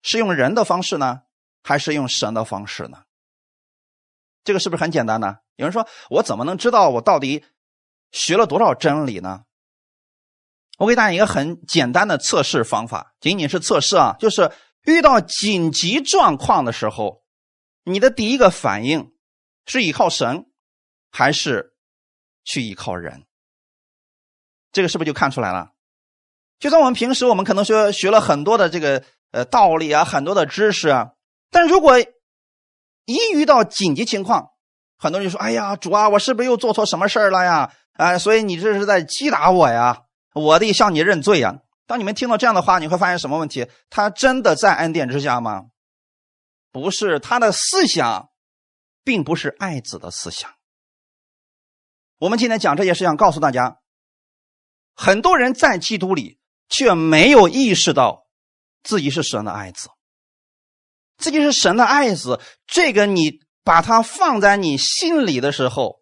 [0.01, 1.23] 是用人的方式呢，
[1.61, 3.03] 还是用神的方式呢？
[4.43, 5.35] 这个是不是很简单呢？
[5.57, 7.43] 有人说，我怎么能知道我到底
[8.15, 9.41] 学了多少真理呢？
[10.79, 14.51] 我给大家一个很简单的测试方法，仅仅是测试啊，就是
[14.85, 17.23] 遇到紧急状况的时候，
[17.83, 19.11] 你的第一个反应
[19.65, 20.45] 是依靠神。
[21.17, 21.77] 还是
[22.43, 23.23] 去依靠人，
[24.73, 25.71] 这个是不是就看出来了？
[26.59, 29.01] 就算我们平时我们可能说学了很多的这个
[29.31, 31.11] 呃道理啊，很多的知识啊，
[31.51, 31.97] 但如果
[33.05, 34.49] 一遇到紧急情况，
[34.97, 40.03] 很多人就说：“哎呀，主啊，我是不是又做错什么事儿了呀？”啊，所以你这是在击打我呀，
[40.33, 41.61] 我得向你认罪呀。
[41.87, 43.67] 当你们听到这样的话，你会发现什么问题？
[43.89, 45.65] 他真的在恩典之下吗？
[46.71, 48.29] 不是，他的思想
[49.03, 50.51] 并不是爱子的思想。
[52.17, 53.79] 我们今天讲这些事情，告诉大家，
[54.95, 58.25] 很多人在基督里却没有意识到
[58.83, 59.89] 自己是神的爱子，
[61.17, 62.41] 自己是神的爱子。
[62.65, 66.01] 这个你把它放在你心里的时候，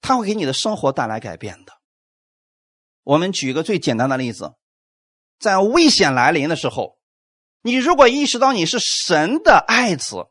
[0.00, 1.72] 他会给你的生活带来改变的。
[3.02, 4.54] 我们举个最简单的例子，
[5.38, 6.98] 在危险来临的时候，
[7.62, 10.26] 你如果意识到你是神的爱子，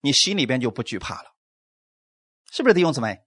[0.00, 1.30] 你心里边就不惧怕了，
[2.52, 3.18] 是不是弟兄姊妹？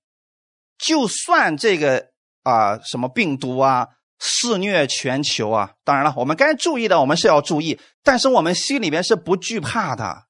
[0.77, 2.11] 就算这个
[2.43, 5.73] 啊什么病毒啊肆虐全球啊！
[5.83, 10.25] 当然了，我们该注意的我们是要注意，但是我们心里边是不惧怕的，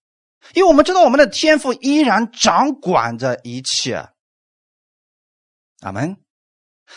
[0.53, 4.09] 因为我们知道我们的天赋依然掌管着一切。
[5.81, 6.17] 阿门。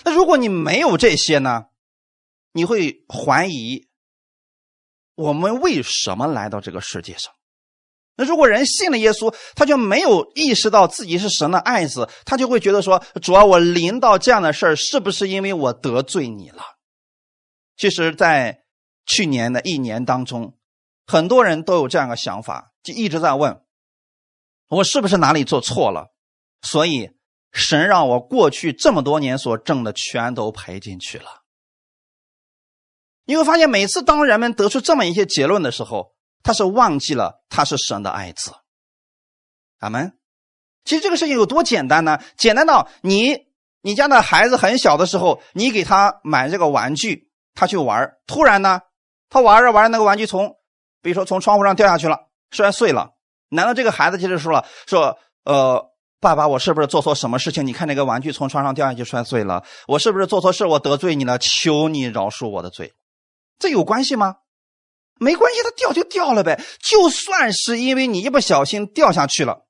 [0.05, 1.67] 那如果你没有这些呢？
[2.55, 3.89] 你会怀疑
[5.15, 7.33] 我们为什么来到这个世界上？
[8.15, 16.63] 那如果人信了耶稣，他就没有意识到自己是神的爱子，他就会觉得说：主要我临到这样的事儿，是不是因为我得罪你了？
[17.75, 18.65] 其实，在
[19.07, 20.59] 去年的一年当中，
[21.07, 23.65] 很多人都有这样的想法，就一直在问：
[24.69, 26.13] 我是不是哪里做错了？
[26.61, 27.11] 所以
[27.53, 31.43] 神让我过去这么多年所挣的全都赔进去了。
[33.25, 38.53] 你会发现，每次当人们得出这么一些结论的时候，他是忘记了他是神的爱子。
[39.79, 40.19] 阿门。
[40.85, 42.19] 其实这个事情有多简单呢？
[42.37, 43.47] 简单到你
[43.83, 47.31] 你家的孩子很小的时候，你给他买这个玩具。
[47.55, 48.81] 他去玩，突然呢，
[49.29, 50.57] 他玩着玩着，那个玩具从，
[51.03, 53.11] 比如说从窗户上掉下去了，摔碎了。
[53.51, 55.92] 难道这个孩子接着说了，说，呃，
[56.23, 57.67] 爸爸，我是不是做错什么事情？
[57.67, 60.65] 你看那个玩具从床上掉下去摔碎了，我是不是做错事？
[60.65, 61.37] 我得罪你了？
[61.37, 62.95] 求你饶恕我的罪。
[63.59, 64.37] 这有关系吗？
[65.19, 66.63] 没关系，它掉就掉了呗。
[66.79, 69.67] 就算是因为你一不小心掉下去了，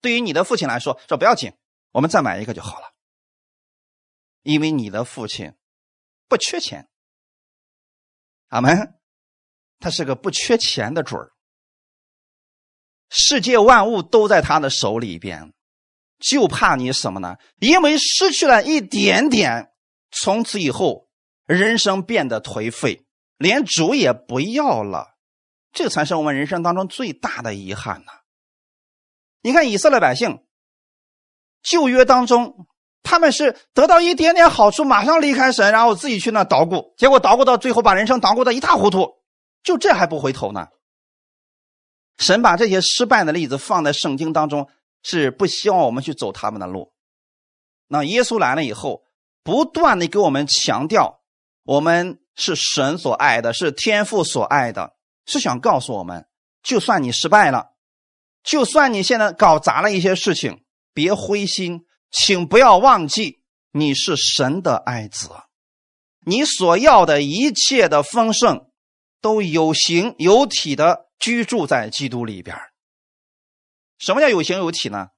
[0.00, 1.52] 对于你的父亲来说，说不要紧，
[1.92, 2.92] 我们再买一个就好了。
[4.42, 5.54] 因为你的父亲。
[6.28, 6.88] 不缺钱，
[8.48, 8.98] 阿门。
[9.78, 11.30] 他是个不缺钱的主儿，
[13.08, 15.52] 世界万物都在他的手里边，
[16.18, 17.36] 就怕你什么呢？
[17.60, 19.68] 因为失去了一点点，
[20.10, 21.08] 从此以后
[21.46, 23.04] 人生变得颓废，
[23.38, 25.16] 连主也不要了，
[25.72, 28.12] 这才是我们人生当中最大的遗憾呐。
[29.42, 30.44] 你看以色列百姓，
[31.62, 32.66] 旧约当中。
[33.08, 39.08] 他们是得到一点点好处，马上离开神，然后自己去那捣鼓，结果捣鼓到最后，把人生捣鼓的一塌糊涂。
[39.62, 40.66] 就这还不回头呢？
[42.18, 44.68] 神把这些失败的例子放在圣经当中，
[45.02, 46.92] 是不希望我们去走他们的路。
[47.88, 49.04] 那耶稣来了以后，
[49.42, 51.20] 不断的给我们强调，
[51.64, 56.26] 我们是神所爱的，是天父所爱的，是想告诉我们，
[56.62, 57.72] 就算你失败了，
[58.42, 61.84] 就算你现在搞砸了一些事情，别灰心。
[62.08, 65.28] 请不要忘记，你是神的爱子，
[66.24, 68.70] 你所要的一切的丰盛，
[69.20, 72.56] 都有形有体的居住在基督里边。
[73.98, 75.08] 什么叫有形有体呢？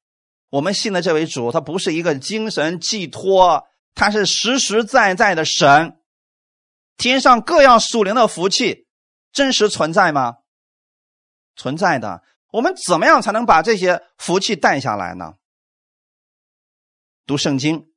[0.50, 6.00] 我们信的这位主，他不是一个精神寄托，他是实实在在的神。
[6.96, 8.86] 天上各样属灵的福气，
[9.30, 10.38] 真实存在吗？
[11.54, 12.22] 存在的。
[12.52, 15.34] 我们怎么样才能把这些福气带下来呢？
[17.26, 17.90] 读圣经，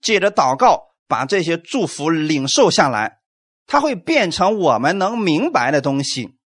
[0.00, 3.20] 借着祷告把这些祝福领受下来，
[3.66, 6.37] 它会变成我们能明白的东西。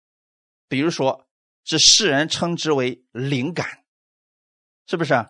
[0.73, 1.27] 比如说，
[1.65, 3.85] 是世人称之为灵感，
[4.87, 5.29] 是不是？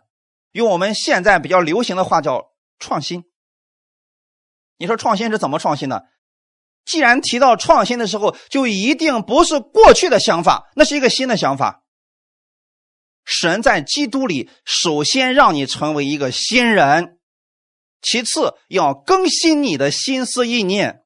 [0.52, 3.24] 用我们现在比较流行的话叫创新。
[4.76, 6.06] 你说创新是怎么创新的？
[6.84, 11.82] 既然提到创新的时候，就一定不是过去的想法，那是一个新的想法。
[13.24, 17.18] 神在基督里，首先让你成为一个新人，
[18.00, 21.02] 其次要更新你的心思意念，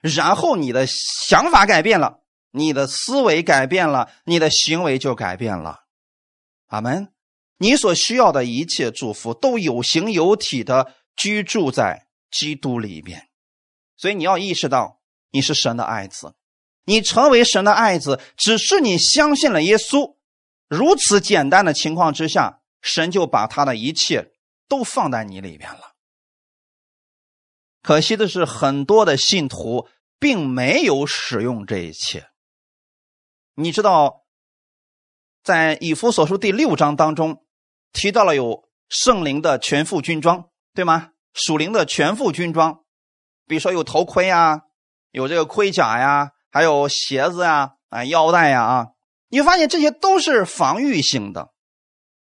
[0.00, 2.23] 然后你的想法改变了，
[2.54, 5.84] 你的思维改变了，你的行为就改变了。
[6.68, 7.12] 阿门。
[7.58, 13.28] 你所需要的一切祝福都有形有体的居住在基督里面，
[13.96, 16.34] 所以你要意识到你是神的爱子，
[16.84, 20.16] 你成为神的爱子，只是你相信了耶稣。
[20.68, 24.32] 如此简单的情况之下，神就把他的一切
[24.68, 25.94] 都放在你里边了。
[27.82, 29.88] 可惜的是，很多的信徒
[30.18, 32.30] 并没有使用这一切。
[33.56, 34.24] 你知道，
[35.42, 37.44] 在以弗所书第六章当中
[37.92, 41.10] 提到了有圣灵的全副军装，对吗？
[41.32, 42.84] 属灵的全副军装，
[43.46, 44.62] 比如说有头盔啊，
[45.10, 48.86] 有这个盔甲呀，还有鞋子呀，啊，腰带呀，啊。
[49.28, 51.52] 你发现这些都是防御性的，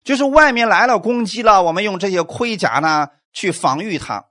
[0.04, 4.30] 就是外面来了攻击了，我们用这些盔甲呢去防御它。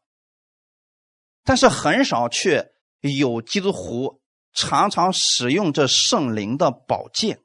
[1.44, 4.22] 但是很少却有基督徒
[4.54, 7.40] 常常使用这圣灵的宝剑，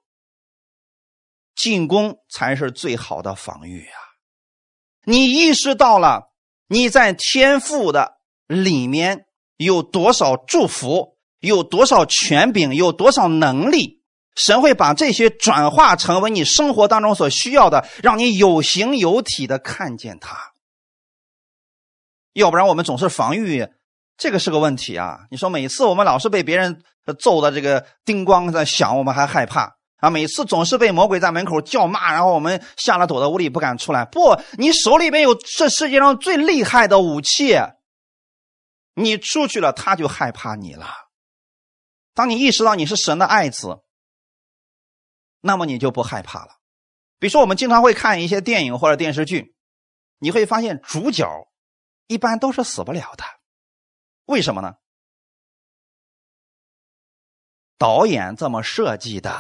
[1.56, 3.98] 进攻才是最好的防御啊！
[5.04, 6.32] 你意识到了
[6.68, 9.26] 你在天赋的里面
[9.58, 14.04] 有多少祝福，有多少权柄，有多少能力。
[14.36, 20.54] 神会把这些转化成为你生活当中所需要的，让你有形有体的看见它。
[22.34, 23.68] 要不然我们总是防御
[24.16, 25.26] 这个是个问题啊！
[25.32, 30.10] 你说每次我们老是被别人揍的这个叮咣在响，我们还害怕啊？
[30.10, 34.06] 每次总是被魔鬼在门口叫骂，然后我们吓得躲在屋里不敢出来。
[34.06, 37.58] 不，你手里边有这世界上最厉害的武器，
[38.94, 40.88] 你出去了他就害怕你了。
[42.14, 43.80] 当你意识到你是神的爱子，
[45.42, 46.60] 那么你就不害怕了。
[47.18, 49.56] 比如说，我们经常会看一些电影或者电视剧，
[50.20, 51.28] 你会发现主角
[52.08, 53.24] 一般都是死不了的。
[54.26, 54.76] 为什么呢？
[57.80, 59.40] 导演这么设计的，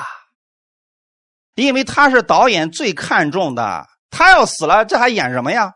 [1.54, 3.88] 因为他是导演最看重的。
[4.10, 5.74] 他要死了，这还演什么呀？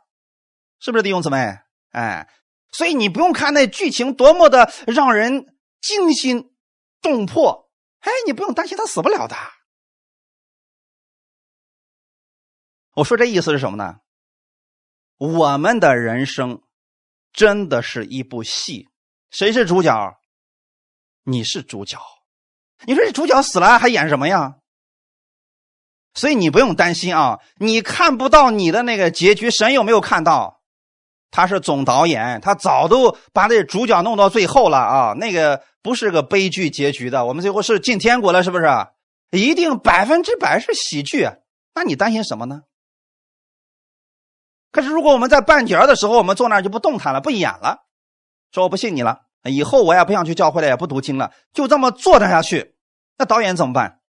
[0.79, 1.59] 是不是弟兄姊妹？
[1.91, 2.27] 哎，
[2.71, 6.55] 所以你不用看那剧情多么的让人惊心
[7.01, 9.35] 动魄，哎，你不用担心他死不了的。
[12.95, 13.97] 我说这意思是什么呢？
[15.17, 16.63] 我们的人生
[17.31, 18.89] 真的是一部戏。
[19.29, 20.17] 谁是主角？
[21.23, 21.99] 你是主角。
[22.85, 24.55] 你说这主角死了还演什么呀？
[26.13, 30.61] 所以你不用担心啊，你看不到你的那个结局，神有没有看到？
[31.31, 35.13] 他是总导演，他早都把这主角弄到最后了啊。
[35.13, 38.65] 那个不是个悲剧结局的，我们最后是进天国了，是不是？
[39.31, 41.27] 一定百分之百是喜剧。
[41.73, 42.61] 那你担心什么呢？
[44.71, 47.79] 可是如果我们在半截的时候，我们坐那儿就不动弹了，不演了。
[48.51, 52.72] 说我不信你了，以后我也不想去教会了，也不读经了，就这么坐着下去，
[53.17, 54.01] 那导演怎么办？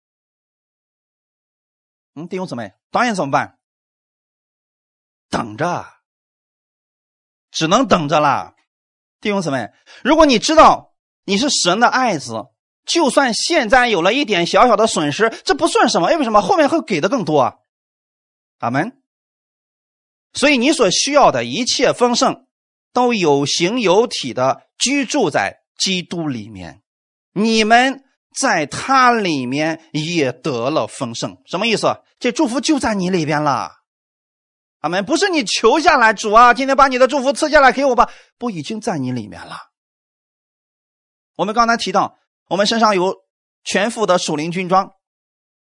[2.16, 3.58] 嗯，弟兄姊妹，导演怎么办？
[5.30, 5.86] 等着，
[7.52, 8.56] 只能等着啦。
[9.20, 9.72] 弟兄姊妹，
[10.04, 12.46] 如果你知道你是神的爱子，
[12.86, 16.42] 就算现在有了一点小小的损失，这不算什么，因为什么？
[16.42, 17.56] 后面会给的更多啊。
[18.60, 19.02] 阿门。
[20.34, 22.48] 所以你所需要的一切丰盛。
[22.96, 26.84] 都有形有体的居住在基督里面，
[27.32, 28.03] 你们
[28.36, 32.02] 在他里面也得了丰盛，什么意思？
[32.20, 33.72] 这祝福就在你里边了。
[34.80, 35.06] 阿门！
[35.06, 39.56] 不是你求下来，主啊，今天把你的祝福赐下来给我吧，不已经在你里面了？
[41.38, 42.18] 我们刚才提到，
[42.50, 43.16] 我们身上有
[43.64, 44.92] 全副的属灵军装，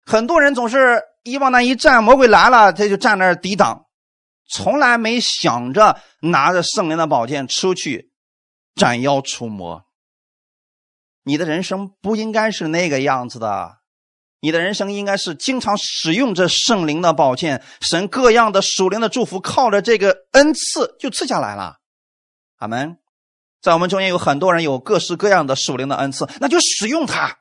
[0.05, 3.85] 很多人总是一往那一站，魔鬼来了，他就站那儿抵挡。
[4.47, 8.11] 从来没想着拿着圣灵的宝剑出去
[8.73, 9.83] 斩妖除魔。
[11.29, 13.77] 你的人生不应该是那个样子的，
[14.41, 21.75] 你的人生应该是经常使用着圣灵的宝剑，神各样的属灵的祝福，靠着这个恩赐就赐下来了。
[22.57, 22.97] 阿门。
[23.61, 27.37] 在我们中间有很多人有各式各样的属灵的恩赐，那就使用它。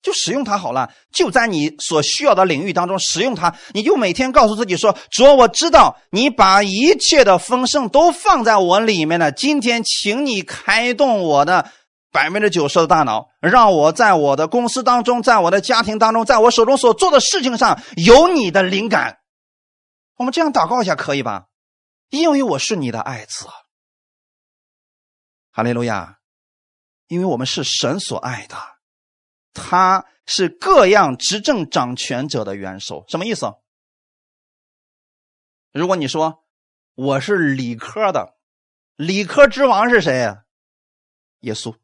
[0.00, 3.54] 就使用它好了，就在你所需要的领域当中使用它。
[3.74, 9.30] 你就每天告诉自己说：“主，我知道你把一切的丰盛都放在我里面了。
[9.30, 11.70] 今天，请你开动我的
[12.12, 19.18] 百分之九十的大脑，让我在我的公司当中，在我的家庭当中，在我手中所做的事情上有你的灵感。”
[20.16, 21.48] 我们这样祷告一下可以吧？
[22.10, 23.48] 因为我是你的爱子，
[25.50, 26.18] 哈利路亚！
[27.08, 28.56] 因为我们是神所爱的。
[29.54, 33.54] 他是各样执政掌权者的元首，什么意思？
[35.72, 36.44] 如果你说
[36.94, 38.34] 我是理科的，
[38.96, 40.36] 理科之王是谁？
[41.40, 41.74] 耶稣。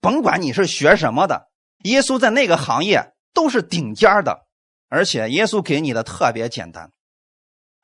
[0.00, 1.48] 甭管你是学什么的，
[1.84, 4.46] 耶稣在那个行业都是顶尖的，
[4.88, 6.92] 而且耶稣给你的特别简单。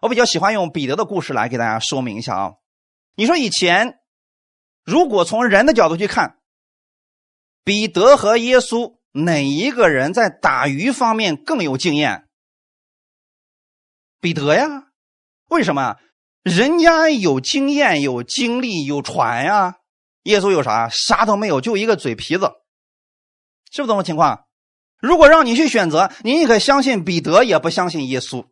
[0.00, 2.54] 我比较喜欢用彼得的故事来给大家说明一下啊。
[3.16, 3.98] 你说以前，
[4.84, 6.38] 如果从人的角度去看。
[7.66, 12.28] 彼得和耶稣哪一个人在打鱼方面更有经验？
[14.20, 14.88] 彼得呀，
[15.48, 15.96] 为什么？
[16.42, 19.78] 人家有经验、有经历、有船呀。
[20.24, 20.90] 耶稣有啥？
[20.90, 22.52] 啥都没有，就一个嘴皮子，
[23.70, 24.46] 是不是这种情况？
[24.98, 28.46] 如果让你去选择，你宁可相信彼得，也不相信耶稣。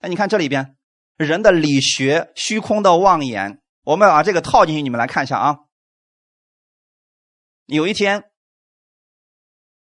[0.00, 0.76] 哎，你看这里边
[1.16, 5.58] 人的理学、虚空的妄言，我们把这个套进去，你们来看一下啊。
[7.66, 8.24] 有一天。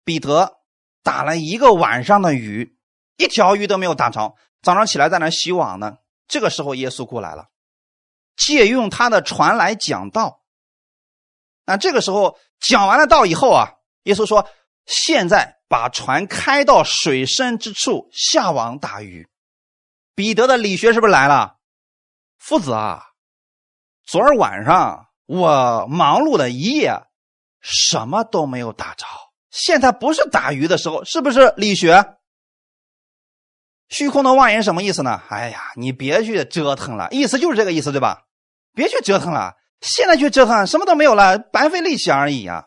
[0.07, 0.59] 彼得
[1.03, 2.77] 打了一个晚上的鱼，
[3.17, 4.35] 一条鱼都没有打着。
[4.61, 5.97] 早上起来在那洗网呢。
[6.29, 7.49] 这个时候耶稣过来了，
[8.37, 10.44] 借用他的船来讲道。
[11.67, 13.73] 那这个时候讲完了道以后啊，
[14.05, 14.49] 耶稣说
[14.87, 19.29] ：“现在把船开到水深之处下网打鱼。”
[20.15, 21.57] 彼得的理学是不是来了？
[22.39, 23.03] 夫子啊，
[24.07, 27.03] 昨儿晚上我忙碌了一夜，
[27.61, 29.07] 什么都没有打着。
[29.51, 32.17] 现在不是打鱼的时候，是不是理学？
[33.89, 35.23] 虚空的妄言什么意思呢？
[35.31, 38.25] 哎呀，你别去折腾了，意思就是这个意思，对吧？
[38.75, 39.55] 别去折腾了，
[39.85, 42.65] 现在去折腾，什么都没有了，白费力气而已啊。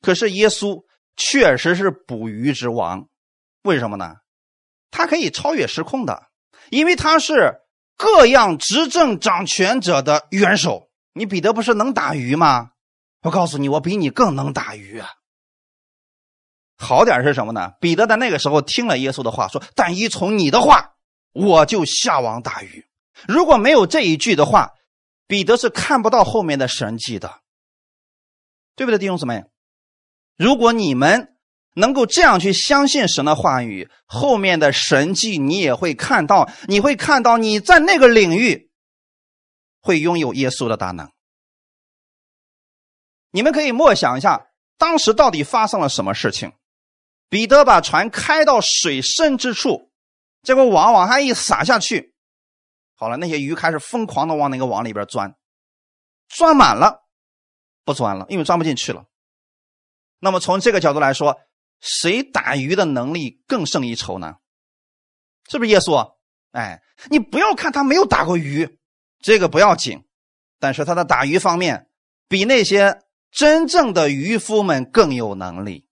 [0.00, 0.82] 可是耶稣
[1.14, 3.06] 确实是捕鱼之王，
[3.62, 4.16] 为什么呢？
[4.90, 6.22] 他可以超越时空的，
[6.70, 7.60] 因为他是
[7.98, 10.88] 各样执政掌权者的元首。
[11.12, 12.70] 你彼得不是能打鱼吗？
[13.22, 15.10] 我告诉你，我比你更能打鱼啊。
[16.78, 17.72] 好点是什么呢？
[17.78, 20.94] 彼得在那个时候听了耶稣的话，说：“但依从你的话，
[21.34, 22.86] 我就下网打鱼。”
[23.28, 24.70] 如果没有这一句的话，
[25.30, 27.42] 彼得是看不到后面的神迹的，
[28.74, 29.44] 对不对，弟兄姊妹？
[30.36, 31.36] 如果你们
[31.76, 38.72] 能够这样去相信神的话语，后面的神迹你也会看到，你会看到你在那个领域
[39.80, 41.08] 会拥有耶稣的大能。
[43.30, 46.52] 你们可以默想一下，当时到底发生了什么事情？
[47.28, 49.92] 彼得把船开到水深之处，
[50.42, 52.09] 结果网往下一撒下去，
[53.00, 55.34] 好了，那些鱼开始疯狂的往那个网里边钻，
[56.28, 57.08] 钻满了，
[57.82, 59.06] 不钻了，因为钻不进去了。
[60.18, 61.40] 那么从这个角度来说，
[61.80, 64.34] 谁打鱼的能力更胜一筹呢？
[65.48, 66.12] 是不是耶稣？
[66.50, 68.78] 哎，你不要看他没有打过鱼，
[69.20, 70.04] 这个不要紧，
[70.58, 71.88] 但是他的打鱼方面
[72.28, 75.88] 比那些真正的渔夫们更有能力。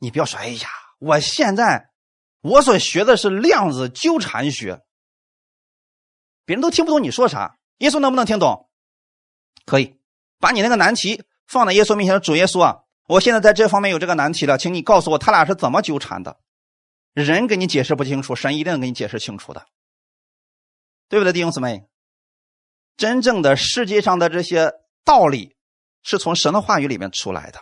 [0.00, 0.68] 你不要说，哎呀，
[0.98, 1.88] 我现在
[2.42, 4.82] 我所学的是量子纠缠学，
[6.50, 8.68] 别人都听不懂你说啥，耶稣能不能听懂？
[9.64, 9.94] 可以，
[10.40, 12.78] 把你那个难题放在耶稣面前，主耶稣啊。
[13.06, 16.40] 我现在在这方面有这个难题了，请你告诉我他俩是怎么纠缠的。
[17.12, 19.64] 人给你解释不清楚，神一定给你解释清楚的，
[21.08, 21.84] 对不对，弟兄姊妹？
[22.96, 24.72] 真正的世界上的这些
[25.04, 25.54] 道理
[26.02, 27.60] 是从神的话语里面出来的。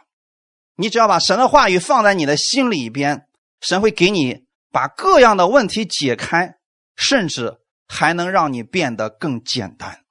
[0.76, 3.28] 你只要把神的话语放在你的心里边，
[3.60, 6.54] 神会给你把各样的问题解开，
[6.96, 7.58] 甚至
[7.88, 10.04] 还能让你变得更简单。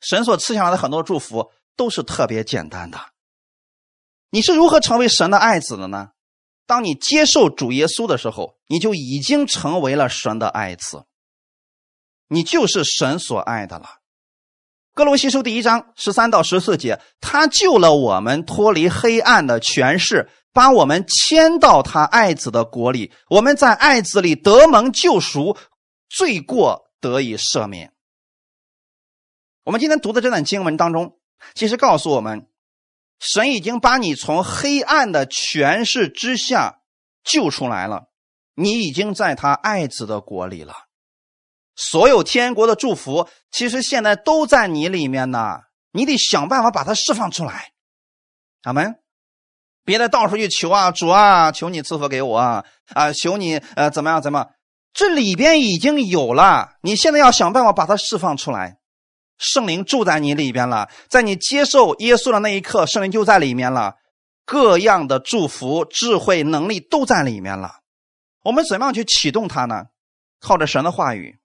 [0.00, 2.98] 神所赐下来的很多祝福都是特别简单的。
[4.30, 6.10] 你是如何成为神的爱子的呢？
[6.66, 11.04] 当你接受主耶稣的时候，你就已经成为了神的爱子，
[12.28, 13.86] 你就是神所爱的了。
[14.94, 23.12] 哥罗西书第一章十三到十四节，他救了我们脱离黑暗的权势，把我们迁到他爱子的国里。
[23.30, 25.56] 我们在爱子里得蒙救赎，
[26.10, 27.94] 罪过得以赦免。
[29.62, 31.18] 我们今天读的这段经文当中，
[31.54, 32.48] 其实告诉我们。
[33.20, 36.80] 神已经把你从黑暗的权势之下
[37.22, 38.08] 救出来了，
[38.54, 40.74] 你已经在他爱子的国里了。
[41.76, 45.60] 所有天国的祝福，其实现在都在你里面呢。
[45.92, 47.72] 你得想办法把它释放出来，
[48.62, 48.94] 阿门。
[49.84, 54.46] 别再到处去求啊，主啊，求你赐福给我啊，啊，求你呃怎么样怎么？
[54.92, 58.78] 这里边已经有了，你现在要想办法把它释放出来。
[59.38, 63.96] 圣灵住在你里边了，在你接受耶稣的那一刻，圣灵就在里面了，
[64.44, 67.76] 各样的祝福、智慧、能力都在里面了。
[68.42, 69.86] 我们怎么样去启动它呢？
[70.40, 71.38] 靠着神的话语，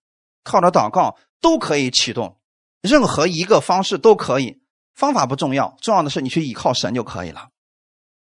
[0.44, 2.38] 靠着祷告都可以启动，
[2.82, 4.62] 任何一个方式都可以。
[4.94, 7.50] 方法不重要，重要的是你去依靠神就可以了。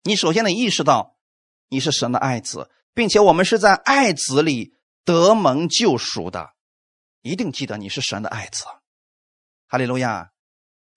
[0.04, 1.16] 你首先得意识到
[1.70, 4.74] 你是神的爱子，并且我们是在爱子里
[5.06, 6.50] 得蒙救赎的，
[7.22, 8.66] 一定记得你是神的爱子。
[9.68, 10.30] 哈利路亚！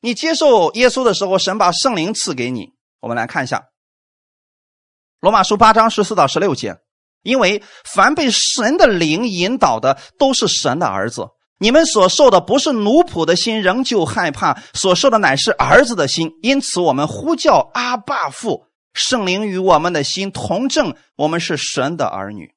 [0.00, 2.72] 你接受耶稣的时候，神把圣灵赐给你。
[3.00, 3.58] 我们来看一下
[5.20, 6.78] 《罗马书》八章十四到十六节。
[7.22, 11.28] 因为凡被神的灵引导的，都是神的儿子。
[11.58, 16.32] 你们所受的不是奴仆的心，仍旧害怕；所受的乃是儿子的心。
[16.42, 22.52] 因此，我们呼叫阿爸父，圣灵与我们的心同证，我们是神的儿女。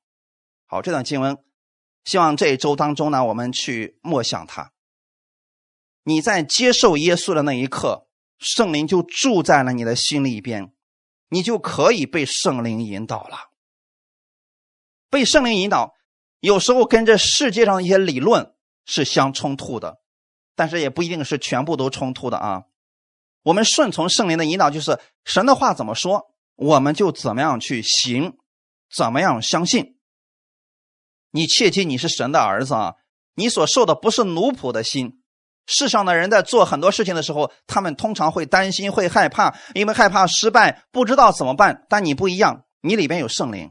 [0.76, 1.38] 好，这段经文，
[2.04, 4.74] 希望这一周当中呢，我们去默想它。
[6.04, 8.10] 你在接受耶稣的那一刻，
[8.40, 10.74] 圣灵就住在了你的心里边，
[11.30, 13.52] 你就可以被圣灵引导了。
[15.10, 15.96] 被圣灵引导，
[16.42, 18.54] 有时候跟这世界上一些理论
[18.84, 20.02] 是相冲突的，
[20.58, 22.66] 但是也不一定是全部都冲突的啊。
[23.44, 28.36] 我们顺从圣灵的引导，就是神的话怎么说，我们就怎么样去行，
[28.94, 29.95] 怎么样相信。
[31.36, 32.94] 你切记，你是神的儿子啊，
[33.36, 35.22] 你所受的不是奴仆的心。
[35.68, 41.84] 世上的人在做很多事情的时候，他们通常会担心、会害怕，因为害怕失败，不知道怎么办。
[41.90, 43.70] 但你不一样，你里边有圣灵，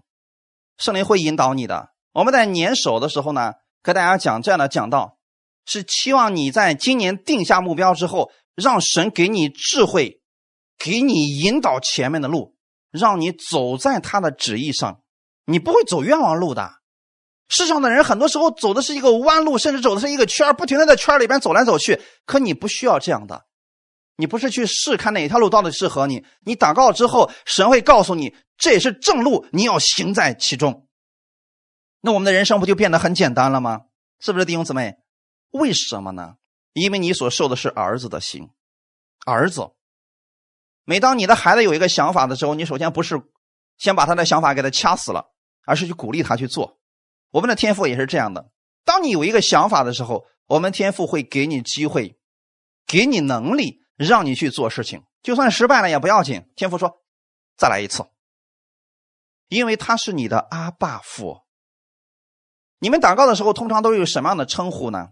[0.76, 1.88] 圣灵会引导你的。
[2.12, 5.16] 我们在年首的时候呢，跟大家讲这样的讲道，
[5.64, 10.20] 是期望你在今年定下目标之后，让神给你智慧，
[10.76, 12.56] 给你引导前面的路，
[12.90, 15.00] 让你走在他的旨意上，
[15.46, 16.83] 你不会走冤枉路的。
[17.48, 22.00] 世上的人很多时候走的是一个弯路，甚至走的是一个圈不停的在圈里边走来走去。
[22.24, 23.44] 可你不需要这样的，
[24.16, 30.88] 你不是去试看哪条路到底适合你，你祷告之后，神会告诉你这也是正路，你要行在其中。
[32.00, 33.82] 那我们的人生不就变得很简单了吗？
[34.20, 34.96] 是不是弟兄姊妹？
[35.50, 36.34] 为什么呢？
[36.72, 38.48] 因为你所受的是儿子的心，
[39.26, 39.70] 儿子。
[40.84, 43.20] 每当你的孩子有一个想法的时候，你首先不是
[43.78, 45.26] 先把他的想法给他掐死了，
[45.66, 46.78] 而是去鼓励他去做。
[47.34, 48.48] 我们的天赋也是这样的：
[48.84, 52.16] 当你有一个想法的时候，我们天赋会给你机会，
[52.86, 55.02] 给你能力，让你去做事情。
[55.20, 57.02] 就算失败了也不要紧，天赋说
[57.56, 58.06] 再来一次，
[59.48, 61.40] 因为他是你的阿爸父。
[62.78, 65.08] 你们祷告的时候，通常都有什么样的称呼呢？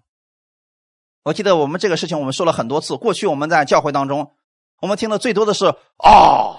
[1.24, 2.96] 我记得我们这个事情，我们说了很多次。
[2.96, 4.32] 过去我们在教会当中。
[4.80, 6.54] 我们听的最多的是啊，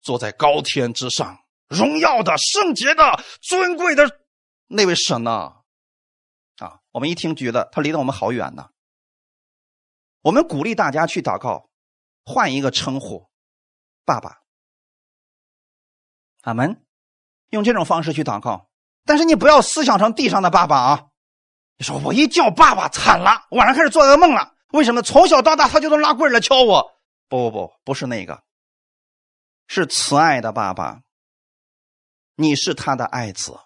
[0.00, 1.38] 坐在高天之上，
[1.68, 4.20] 荣耀的、圣洁的、尊贵的
[4.72, 5.56] 那位神呢？
[6.58, 8.70] 啊，我们一听觉得他离得我们好远呢。
[10.22, 11.68] 我们鼓励大家去祷告，
[12.24, 13.28] 换一个称呼，
[14.04, 14.40] 爸爸。
[16.42, 16.84] 阿门。
[17.50, 18.70] 用这种方式去祷告，
[19.04, 21.08] 但是你不要思想成地上的爸爸啊！
[21.76, 24.56] 你说我一叫爸爸，惨了，晚上开始做噩梦了。
[24.70, 26.98] 为什么从小到大他就能拉棍来敲我？
[27.28, 28.42] 不不不，不是那个，
[29.66, 31.02] 是慈爱的爸爸。
[32.36, 33.58] 你是他的爱子，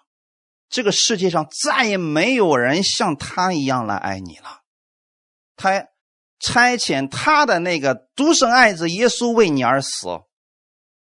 [0.69, 4.61] 这个世界上再也没有人像他一样来爱你了。
[5.55, 5.87] 他
[6.39, 10.07] 差遣他的那个独生爱子耶稣为你而死。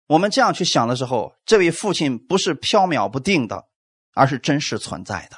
[0.06, 3.66] 我们这样去想的时候，这位父亲不是缥缈不定的，
[4.14, 5.36] 而是真实存在的，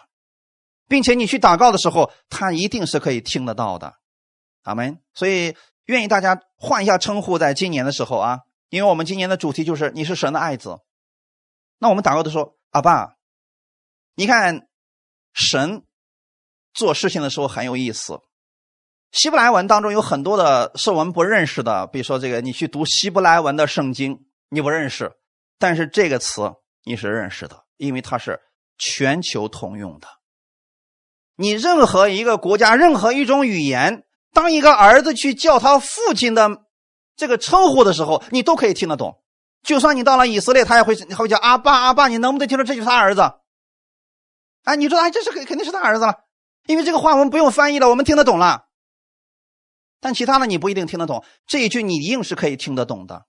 [0.89, 3.95] 并且你去祷告的时候，他一定是可以听得到的。
[4.63, 4.99] 阿门。
[5.13, 5.55] 所以
[5.87, 8.39] 愿意大家换一下称呼，在今年的时候啊，
[8.71, 10.79] 因为我们今年的主题就是你是神的爱子。
[11.79, 13.17] 那我们祷告的时候，阿爸，
[14.15, 14.69] 你看
[15.33, 15.85] 神
[16.75, 18.21] 做事情的时候很有意思。
[19.11, 25.13] 希伯来文当中有很多的是我们不认识的，比如说这个，你去读希伯来文的圣经，你不认识，
[25.59, 26.53] 但是这个词
[26.85, 28.41] 你是认识的，因为它是
[28.79, 30.09] 全球通用的。
[31.37, 34.05] 你任何一个国家，任何一种语言。
[34.35, 36.49] 当一个儿子去叫他父亲的
[37.17, 39.23] 这个称呼的时候，你都可以听得懂。
[39.63, 43.21] 就算你到了以色列，他也会他会叫阿爸阿爸，你能不能听出这就是他儿子？
[44.63, 46.25] 哎，你说哎，这是肯肯定是他儿子了，
[46.67, 48.67] 因为这个话我们不用翻译了，我们听得懂了。
[50.01, 53.27] 但其他的你不一定听得懂，这一句你一定是可以听得懂的。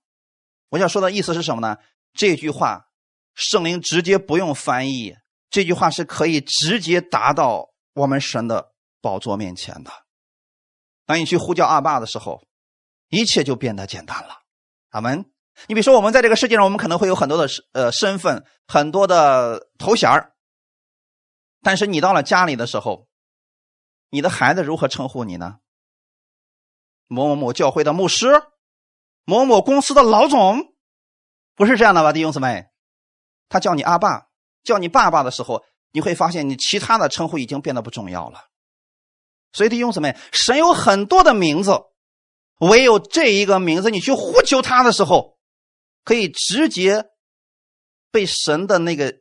[0.70, 1.76] 我想说的意思是什么呢？
[2.12, 2.86] 这句话
[3.34, 5.16] 圣灵直接不用翻译，
[5.50, 9.90] 这句话是可以直接达到我们神的宝座面前的。
[11.06, 12.42] 当你去呼叫阿爸的时候，
[13.08, 14.38] 一切就变得简单了。
[14.90, 15.24] 阿门。
[15.68, 20.10] 你比如说，我们在这个世界上，我们可能会有很多的呃身份，很多的头衔
[21.64, 23.08] 但是你到了家里的时候，
[24.10, 25.58] 你的孩子如何称呼你呢？
[27.08, 28.42] 某某某教会的牧师，
[29.24, 30.74] 某某公司的老总，
[31.56, 32.66] 不是这样的吧，弟兄姊妹？
[33.48, 34.28] 他叫你阿爸，
[34.62, 38.48] 叫你爸爸的时候，你会发现你其他的称呼已经变得不重要了。
[39.52, 41.72] 所以弟兄姊妹，神有很多的名字，
[42.58, 45.38] 唯有这一个名字，你去呼求他的时候，
[46.04, 47.06] 可以直接
[48.10, 49.14] 被神的那个，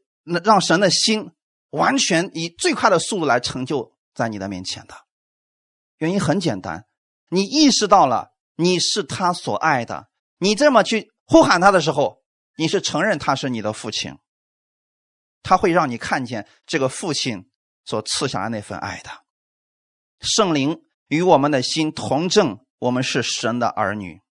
[0.44, 1.32] 让神的心
[1.74, 4.96] 完全以最快的速度来成就在你的面前的。
[5.98, 6.86] 原因很简单，
[7.30, 10.08] 你意识到了你是他所爱的，
[10.38, 12.22] 你这么去呼喊他的时候，
[12.58, 14.18] 你是承认他是你的父亲，
[15.42, 17.50] 他会让你看见这个父亲
[17.86, 19.10] 所赐下的那份爱的。
[20.20, 24.22] 圣灵与我们的心同证，我们是神的儿女。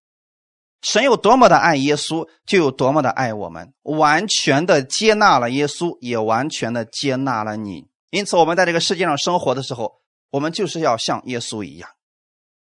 [0.83, 7.87] 神有多么的爱耶稣，就有多么的爱我们，完全的接纳了耶稣，也完全的接纳了你。
[8.09, 11.89] 因此，我们在这个世界上生活的时候，我们就是要像耶稣一样。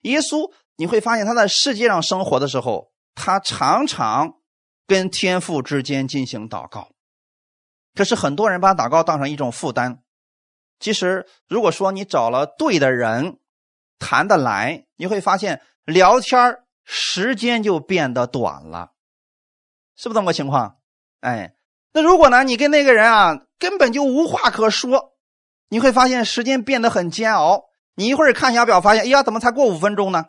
[0.03, 4.35] 耶稣，你会发现他在世界上生活的时候，他常常
[4.87, 6.91] 跟天父之间进行祷告。
[7.95, 10.03] 可是很多人把祷告当成一种负担。
[10.79, 13.39] 其实，如果说你找了对的人，
[13.99, 18.93] 谈得来，你会发现聊天时间就变得短了，
[19.97, 20.79] 是不是这么个情况？
[21.21, 21.55] 哎，
[21.93, 25.15] 那如果呢，你跟那个人啊根本就无话可说，
[25.69, 27.65] 你会发现时间变得很煎熬。
[27.95, 30.27] 你一会儿看一下表，发现哎呀，怎么才过五分钟呢？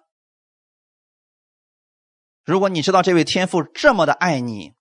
[2.44, 4.74] 如果你知道这位天父这么的爱你，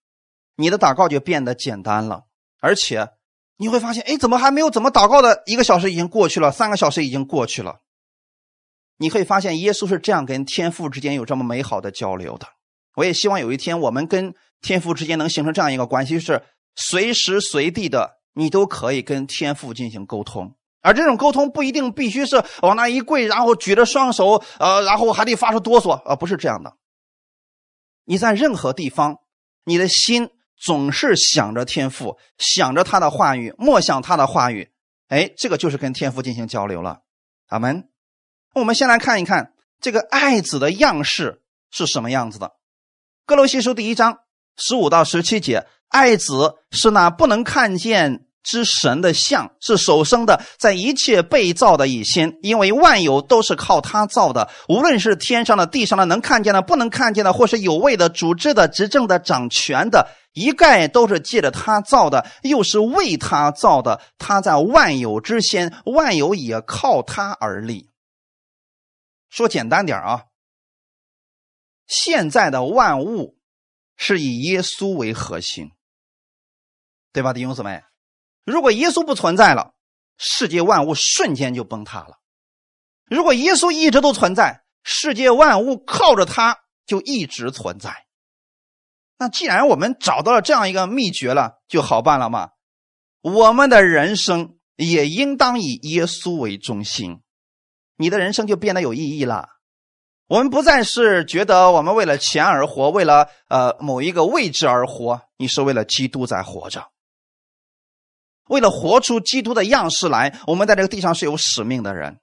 [0.57, 2.25] 你的祷告就变得简单了，
[2.61, 3.13] 而且。
[3.59, 7.81] 你会发现，哎，怎么还没有怎么祷告的一个小时已经过去了，三个小时已经过去了。
[9.03, 12.47] 你可以发现，耶稣是这样跟天父之间有这么美好的交流的。
[12.95, 16.41] 我也希望有一天，我们跟天父之间能形成这样一个关系，是
[16.77, 20.55] 随时随地的你都可以跟天父进行沟通。
[20.83, 26.73] 而这种沟通不一定必须是往那一跪，然后举着双手，呃，然后还得发出哆嗦，啊，不是这样的。
[28.05, 29.17] 你在任何地方，
[29.65, 34.71] 你的心总是想着天父，想着他的话语，默想他的话语，
[35.09, 37.01] 哎，这个就是跟天父进行交流了。
[37.49, 37.92] 阿门。
[38.55, 41.41] 我们先来看一看这个爱子的样式
[41.71, 42.47] 是什么样子的，
[43.25, 44.19] 《哥罗西书》第一章
[44.57, 48.27] 十五到十七节，爱子是那不能看见。
[48.45, 64.01] 之神的像是首生的，在一切被造的以先，因为万有都是靠他造的，无论是天上的、地上的，能看见的、不能看见的，或是有位的、主治的、执政的、掌权的，一概都是借着他造的，又是为他造的。
[64.19, 67.92] 他在万有之先，万有也靠他而立。
[69.33, 70.27] 说简单点啊，
[71.87, 73.39] 现在的万物
[73.97, 75.71] 是以耶稣为核心，
[77.15, 77.83] 对吧，弟兄姊妹？
[78.45, 79.73] 如果耶稣不存在了，
[80.19, 82.21] 世界万物瞬间就崩塌了；
[83.07, 88.07] 如果耶稣一直都存在，世界万物靠着他就一直存在。
[89.17, 92.51] 那既然我们找到了这样一个秘诀了，就好办了嘛。
[93.23, 97.22] 我们的人生也应当以耶稣为中心，
[97.97, 99.49] 你的人生就变得有意义了。
[100.29, 106.89] 我们不再是觉得我们为了钱而活，为了呃某一个位置而活，你是为了基督在活着。
[108.49, 112.19] 为了活出基督的样式来，我们在这个地上是有使命的人。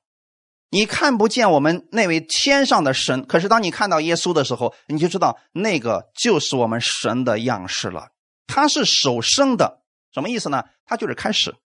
[0.71, 8.09] 你看不见我们那位天上的神，可是当你看到耶稣的时候，你就知道那个就是我们神的样式了。
[8.45, 9.81] 他是首生的，
[10.13, 10.63] 什么意思呢？
[10.85, 11.55] 他就是开始，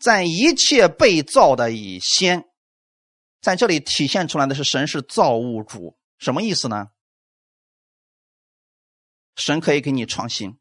[0.00, 2.44] 在一切被造的以先，
[3.44, 6.88] 在这里体现出来的是神是造物主，什么意思呢？
[9.36, 10.56] 神可以给你创新，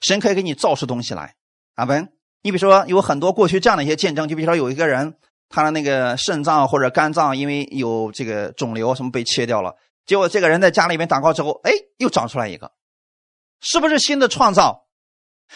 [0.00, 1.34] 神可以给你造出东西来。
[1.74, 2.12] 阿门。
[2.42, 5.18] 你比如说，有很多过去这样的一些见证，就比如说有一个人，
[5.48, 9.74] 他的那个肾脏或者肝脏因为有这个肿瘤什么被切掉了，
[10.06, 12.70] 结果这个人在家里面祷告之后，哎，又长出来一个，
[13.60, 14.86] 是不是新的创造？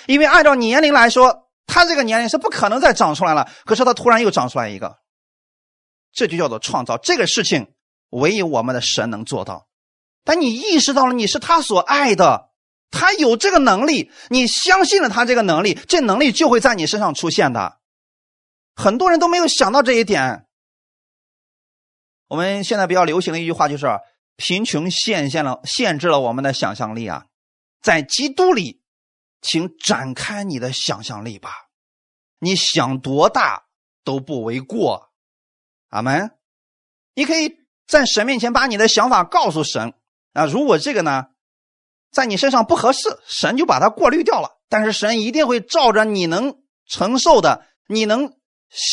[0.09, 4.99] 因为按照年龄来说，他这个年龄是不可能再长出来了，可是他突然又长出来一个，
[6.17, 6.99] 这就叫做创造。
[6.99, 7.73] 这个事情
[8.11, 9.69] 唯有我们的神能做到。
[10.25, 12.51] 但你意识到了你是他所爱的。
[12.91, 17.81] 他有这个能力，你相信了他这个能力，这能力就会在你身上出现的。
[18.75, 20.47] 很多人都没有想到这一点。
[22.29, 23.87] 我们现在比较流行的一句话就是
[24.37, 27.27] “贫穷限限了，限制了我们的想象力啊！”
[27.83, 28.83] 在基督里，
[29.43, 31.51] 请展开你的想象力吧，
[32.39, 33.67] 你想多大
[34.05, 35.11] 都不为过。
[35.97, 36.31] 阿门。
[37.15, 39.95] 你可以在神面前把你的想法告诉神
[40.35, 40.45] 啊。
[40.45, 41.27] 如果这个呢？
[42.13, 44.59] 在你身上不合适，神就把它过滤掉了。
[44.71, 46.55] 但是神一定会照着你能
[46.87, 48.33] 承受的、你能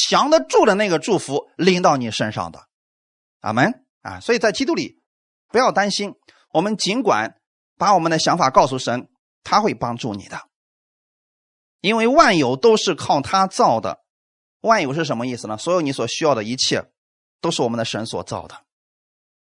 [0.10, 2.68] 降得住的那个祝福临到你身上的。
[3.40, 4.20] 阿门啊！
[4.20, 5.02] 所以在基督里，
[5.48, 6.16] 不要担心。
[6.52, 7.38] 我们尽管
[7.78, 9.08] 把我们的想法告诉神，
[9.44, 10.42] 他会帮助你的。
[11.80, 14.00] 因为万有都是靠他造的。
[14.60, 15.58] 万有是什么意思呢？
[15.58, 16.92] 所有你所需要的一切，
[17.44, 18.64] 都是我们的神所造的。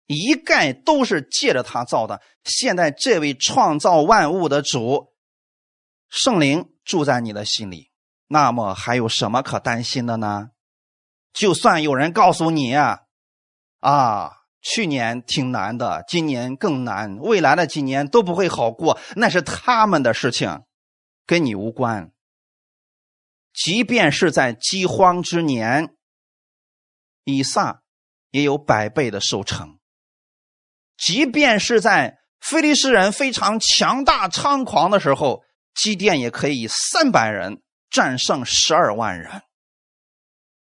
[0.07, 2.23] 一概都是借着他造的。
[2.45, 5.13] 现在这位创造万物的主
[6.09, 7.91] 圣灵住在你的心里，
[8.29, 10.51] 那么还有什么可担心的呢？
[11.33, 13.01] 就算有人告诉你啊，
[13.79, 20.63] 啊，去年挺难的，今年更难，未来的几年都不会好过，那是他们的事情，
[21.27, 22.13] 跟你无关。
[23.53, 25.95] 即便是在饥荒之年，
[27.23, 27.80] 以撒
[28.31, 29.79] 也有百倍的收成。
[30.97, 35.43] 即便是在菲利士人非常强大猖狂的时候，
[35.75, 39.43] 基甸也可以以三百人战胜十二万人。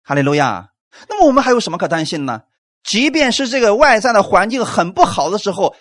[0.02, 0.70] 哈利路亚！
[1.08, 2.42] 那么我们还有什么可担心呢？
[2.82, 5.74] 即便是这个外在的环境很不好的时候，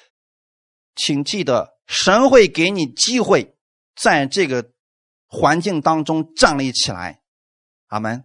[0.95, 3.55] 请记得，神会给你机会，
[3.95, 4.71] 在这个
[5.27, 7.21] 环境当中站立起来。
[7.88, 8.23] 阿门。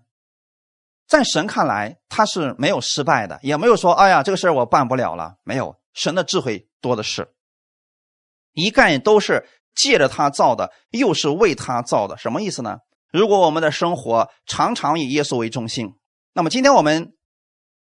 [1.08, 5.74] 在神看来，他是没有失败的，也没有说：“哎呀，这个事我办不了了。”没有。
[5.94, 7.32] 神的智慧多的是，
[8.52, 12.78] 一概都是借着他造的，又是为他造的，什么意思呢？
[13.10, 15.94] 如果我们的生活常常以耶稣为中心，
[16.34, 17.14] 那么今天我们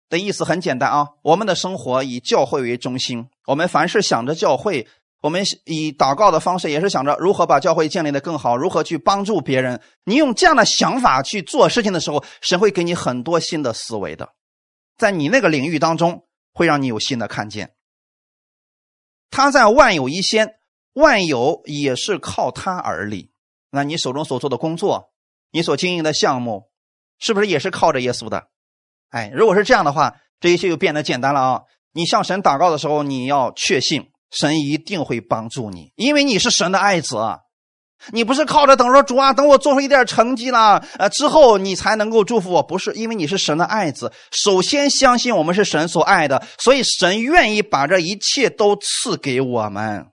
[0.09, 4.89] 的意思很简单啊，我们的生活以教会为中心，我们凡是想着教会，
[5.21, 9.81] 我们以祷告的方式也是想着如何把教会建立的更好，如何去帮助别人。
[10.05, 14.31] 你用这样的想法去做事情的时候，神会给你很多新的思维的，
[14.97, 17.75] 在你那个领域当中会让你有新的看见。
[19.31, 20.55] 他在万有一先，
[20.95, 23.31] 万有也是靠他而立。
[23.71, 25.13] 那你手中所做的工作，
[25.53, 26.71] 你所经营的项目，
[27.19, 28.49] 是不是也是靠着耶稣的？
[29.11, 31.63] 哎，如果是这样的话，这一切就变得简单了啊！
[31.93, 37.17] 你向神祷告的时候，你要确信神一定会帮助你，因为你是神的爱子。
[38.13, 42.95] 你不是靠着等着主啊，等我做出一点成绩了，呃，之后你才能够祝福我，不是？
[42.95, 50.07] 因为你是神的爱子，首先相信我们是神所爱的，所以神愿意把这一切都赐给我们。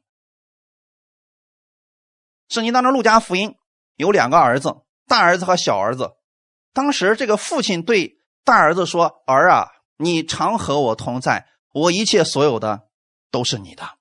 [2.49, 3.55] 圣经当中，路加福音
[3.95, 4.75] 有两个儿子，
[5.07, 6.11] 大儿子和小儿子。
[6.73, 12.81] 当时这个父亲对大儿子说：“儿啊，你常和我同在，我一切所有的
[13.31, 13.91] 都是你的。”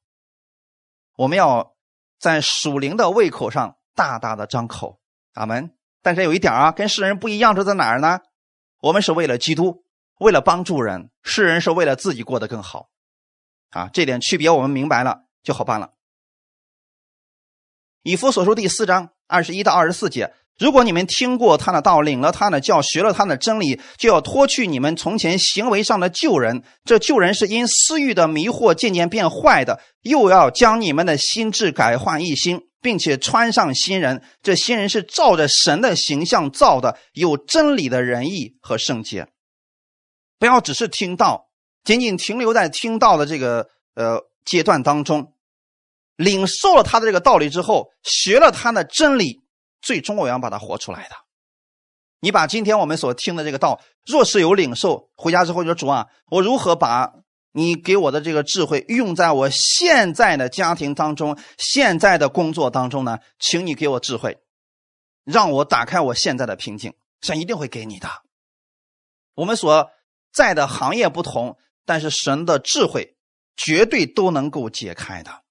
[1.16, 1.74] 我们要。
[2.18, 5.00] 在属灵的胃口上大大的张口，
[5.34, 5.76] 阿门。
[6.00, 8.20] 但是有一点啊，跟世人不一样，是在哪儿呢？
[8.80, 9.84] 我们是为了基督，
[10.18, 12.88] 为了帮助人；世人是为了自己过得更好，
[13.68, 15.92] 啊，这点区别我们明白了就好办了。
[18.02, 20.34] 以弗所书第四章二十一到二十四节。
[20.58, 26.62] 如果你们听过他的道，领了他的教，学了他的真理，就要脱去你们从前行为上的旧人。
[26.84, 34.22] 这旧人是因私欲的迷惑渐渐变坏的，又要将你们的心智改换一新，并且穿上新人。
[34.42, 39.28] 这新人是照着神的形象造的，有真理的仁义和圣洁。
[40.38, 41.48] 不要只是听到，
[41.84, 45.34] 仅仅停留在听到的这个呃阶段当中，
[46.16, 49.42] 领受了他的这个道理之后，学了他的真理。
[49.86, 51.14] 最终我要把它活出来的。
[52.18, 57.12] 你把今天我们所听的这个道，若是有领受，回家之后就说主啊，我如何把
[57.52, 63.20] 你给我的这个智慧用在我现在的家庭当中、现在的工作当中呢？
[63.38, 64.38] 请你给我智慧，
[65.22, 66.92] 让我打开我现在的瓶颈。
[67.20, 68.08] 神一定会给你的。
[69.34, 69.90] 我们所
[70.32, 73.16] 在的行业不同，但是神的智慧
[73.56, 75.44] 绝对都能够解开的。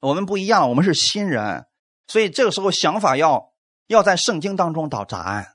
[0.00, 1.66] 我们不一样，我们是新人。
[2.06, 3.52] 所以这个时候想法要
[3.86, 5.54] 要在圣经当中找答案，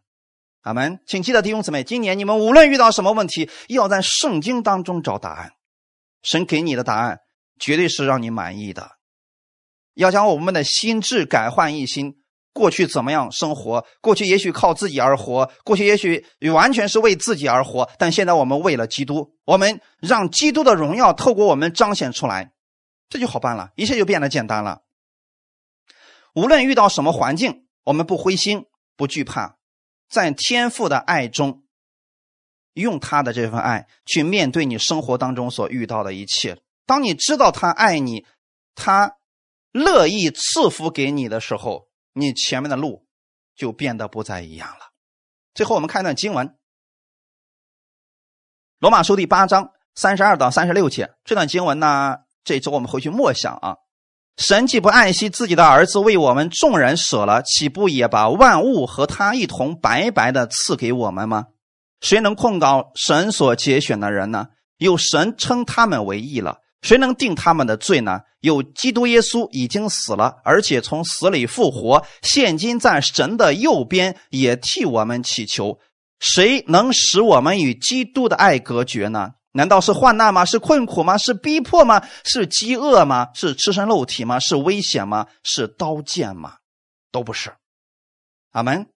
[0.61, 0.99] 阿门。
[1.05, 5.53] 请记得弟兄姊妹，今年你们无论遇到什么问题，要在圣经当中找答案。
[6.23, 7.19] 神给你的答案
[7.59, 8.91] 绝对是让你满意的。
[9.93, 12.21] 要将我们的心智改换一新。
[12.53, 13.85] 过去怎么样生活？
[14.01, 17.89] 过去也许靠自己而活，过去也许完全是为自己而活。
[17.97, 22.51] 但现在我们为了基督，我们让基督的荣耀透过我们彰显出来，
[23.07, 24.81] 这就好办了，一切就变得简单了。
[26.33, 28.65] 无论遇到什么环境，我们不灰心，
[28.95, 29.57] 不惧怕，
[30.09, 31.63] 在天父的爱中，
[32.73, 36.61] 用他的这份爱去面对你生活当中所遇到的一切。
[36.85, 38.25] 当你知道他爱你，
[38.75, 39.17] 他
[39.71, 43.05] 乐意赐福给你的时候，你前面的路
[43.55, 44.91] 就变得不再一样了。
[45.53, 46.47] 最后，我们看一段经文，
[48.79, 51.13] 《罗马书》第八章三十二到三十六节。
[51.25, 53.77] 这段经文呢，这周我们回去默想啊。
[54.41, 61.45] 神既不爱惜自己的儿子，为我们众人舍了，岂不也把万物和他一同白白的赐给我们吗？
[62.01, 64.47] 谁能控告神所节选的人呢？
[64.79, 68.21] 有神称他们为义了，谁能定他们的罪呢？
[68.39, 75.77] 有基督耶稣已经死了，而且从死里复活，现今在神的右边，也替我们祈求。
[76.19, 79.33] 谁能使我们与基督的爱隔绝呢？
[79.53, 80.45] 难道是患难吗？
[80.45, 81.17] 是困苦吗？
[81.17, 82.07] 是逼迫吗？
[82.23, 83.29] 是饥饿吗？
[83.33, 84.39] 是赤身露体吗？
[84.39, 85.27] 是危险吗？
[85.43, 86.57] 是刀剑吗？
[87.11, 87.53] 都不是。
[88.51, 88.87] 阿门。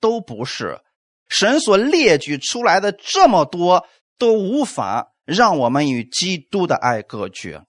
[0.00, 0.80] 都不是。
[1.28, 3.86] 神所列举出来的这么多，
[4.18, 7.64] 都无法让我们与基督的爱隔绝。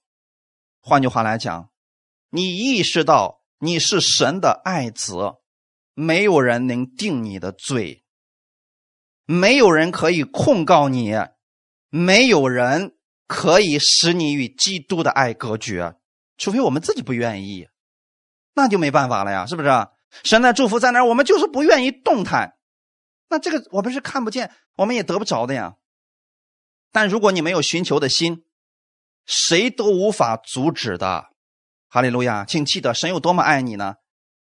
[0.80, 1.70] 换句话来讲，
[2.30, 5.34] 你意识到你是神的爱子，
[5.94, 8.04] 没有人能定你的罪。
[9.30, 11.14] 没有人可以控告你，
[11.88, 12.96] 没有人
[13.28, 15.94] 可以使你与基督的爱隔绝，
[16.36, 17.68] 除非我们自己不愿意，
[18.54, 19.68] 那就没办法了呀，是不是？
[20.24, 22.54] 神的祝福在那儿，我们就是不愿意动弹，
[23.28, 25.76] 那这个我们是看不见，我们也得不着的呀。
[26.90, 28.42] 但如果你没有寻求的心，
[29.26, 31.26] 谁都无法阻止的。
[31.88, 33.94] 哈利路亚，请记得神有多么爱你呢？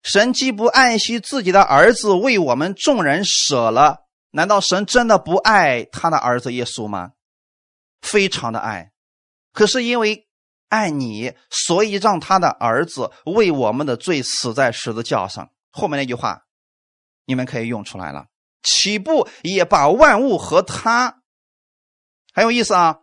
[0.01, 4.07] 神既不爱惜自己的儿子，为我们众人舍了。
[4.31, 7.11] 难道神真的不爱他的儿子耶稣吗？
[8.01, 8.91] 非常的爱，
[9.53, 10.27] 可是因为
[10.69, 15.51] 爱你，所以让他的儿子为我们的罪死在十字架上。
[15.69, 16.43] 后面那句话，
[17.25, 18.27] 你们可以用出来了。
[18.63, 21.21] 岂不也把万物和他
[22.33, 22.99] 很有意思啊？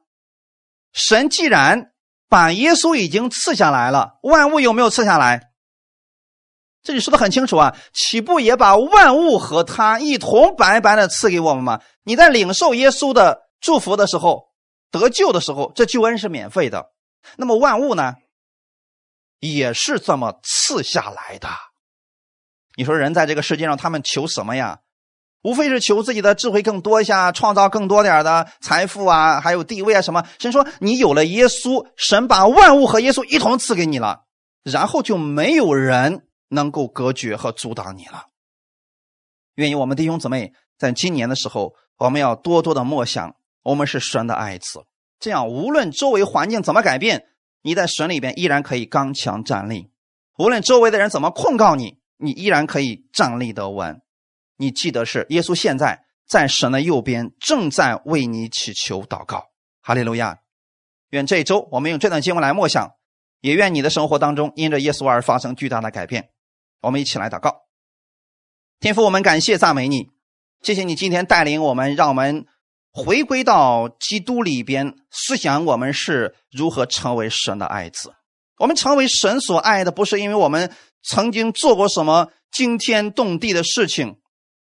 [0.92, 1.92] 神既然
[2.28, 5.47] 把耶稣已经赐下来了，万物有没有赐下来？
[6.82, 11.80] 这里说的很清楚啊，岂不也把万物和他一同白白的赐给我们吗？
[12.04, 14.48] 你在领受耶稣的祝福的时候，
[14.90, 16.86] 得救的时候，这救恩是免费的。
[17.36, 18.14] 那么万物呢，
[19.40, 21.48] 也是这么赐下来的。
[22.76, 24.78] 你说人在这个世界上，他们求什么呀？
[25.42, 30.24] 无非是求自己的智慧更多一下，创造更多点的财富啊，还有地位啊什么。
[30.38, 34.22] 神说你有了耶稣，神把万物和耶稣一同赐给你了，
[34.62, 38.26] 然后就没有人能够隔绝和阻挡你了。
[39.54, 44.84] 愿意我们弟兄姊妹在今年的时候，我们要多多的默想，我们是神的爱子，
[45.18, 47.26] 这样无论周围环境怎么改变，
[47.62, 49.90] 你在神里边依然可以刚强站立；
[50.38, 54.00] 无论周围的人怎么控告你，你依然可以站立得稳。
[54.56, 59.48] 你记得是耶稣现在在神的右边，正在为你祈求祷告。
[59.80, 60.38] 哈利路亚！
[61.10, 62.92] 愿这一周我们用这段经文来默想，
[63.40, 66.30] 也愿你的生活当中因着耶稣而发生巨大的改变。
[66.80, 67.62] 我们一起来祷告。
[68.80, 70.08] 天父，我们感谢赞美你，
[70.62, 72.46] 谢谢你今天带领我们，让我们
[72.92, 78.14] 回归到基督里边，思想我们是如何成为神的爱子。
[78.58, 80.72] 我们成为神所爱的，不是因为我们
[81.02, 84.16] 曾经做过什么惊天动地的事情。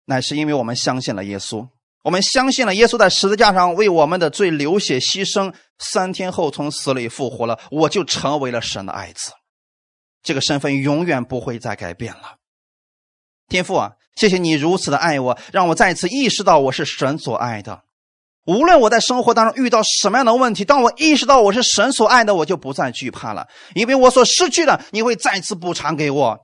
[0.06, 1.68] 乃是因为我们相信了耶稣，
[2.02, 9.30] 我们相信了耶稣在十字架上为我们的罪流血牺牲，三天后从死里复活了，我就成为了神的爱子，
[10.22, 12.36] 这个身份永远不会再改变了。
[13.48, 17.82] 天父啊，谢谢你如此的爱我，让我再次意识到我是神所爱的。
[18.46, 26.38] 无论我在生活当中遇到什么样的问题，当我意识到我是神所爱的，我就不再惧怕了，因为我所失去的，你会再次补偿给我。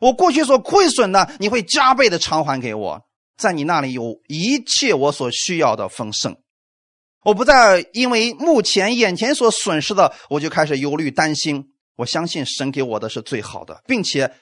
[0.00, 3.00] 我过去所亏损的，你会加倍的偿还给我，
[3.36, 6.36] 在你那里有一切我所需要的丰盛。
[7.24, 11.71] 我不再因为目前眼前所损失的，我就开始忧虑担心。
[11.96, 14.32] 我相信神给我的是最好的，并且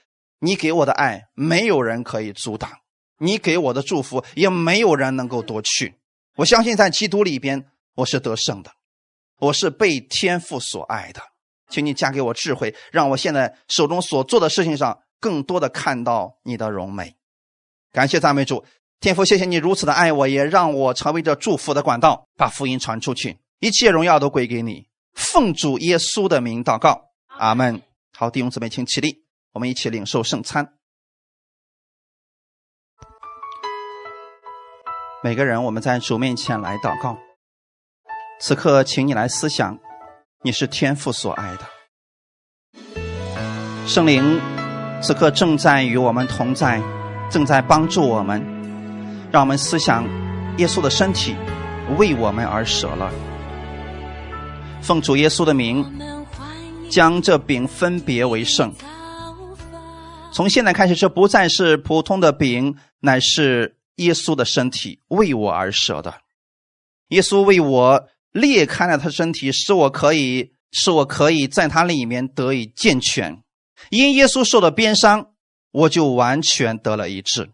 [0.41, 2.71] 你给我的爱，没有人可以阻挡；
[3.19, 5.95] 你给我的祝福，也没有人能够夺去。
[6.37, 8.71] 我相信在基督里边，我是得胜的，
[9.39, 11.21] 我是被天父所爱的。
[11.69, 14.99] 请你加给我智慧，让我现在手中所做的事情上。
[15.23, 17.15] 更多的看到你的荣美，
[17.93, 18.65] 感谢赞美主，
[19.01, 24.87] 天父，谢谢你如此的爱我，也让我成为这祝福的管道，把福音传出去，一切荣耀都归给你。
[25.13, 27.10] 奉主耶稣的名祷告，
[27.41, 27.81] 阿门。
[28.13, 30.75] 好，弟兄姊妹，请起立，我们一起领受圣餐。
[35.23, 37.17] 每个人，我们在主面前来祷告。
[38.41, 39.79] 此刻，请你来思想，
[40.43, 41.67] 你是天父所爱的
[43.87, 44.39] 圣灵。
[45.03, 46.83] 此刻正在与我们同在，
[47.31, 48.45] 正在帮助我们，
[49.33, 50.05] 让我们思想
[50.59, 51.35] 耶稣的身体
[51.97, 53.11] 为我们而舍了。
[54.83, 55.83] 奉主耶稣的名，
[56.91, 58.75] 将这饼分别为圣。
[60.33, 66.15] 从现在开始，这不再是普通的饼，乃是耶稣的身体为我而舍的。
[67.09, 73.43] 耶稣为我裂开了他身体，使我可以，使我可以在他里面得以健全。
[73.91, 75.31] 因耶稣受的鞭伤，
[75.73, 77.51] 我就完全得了一致。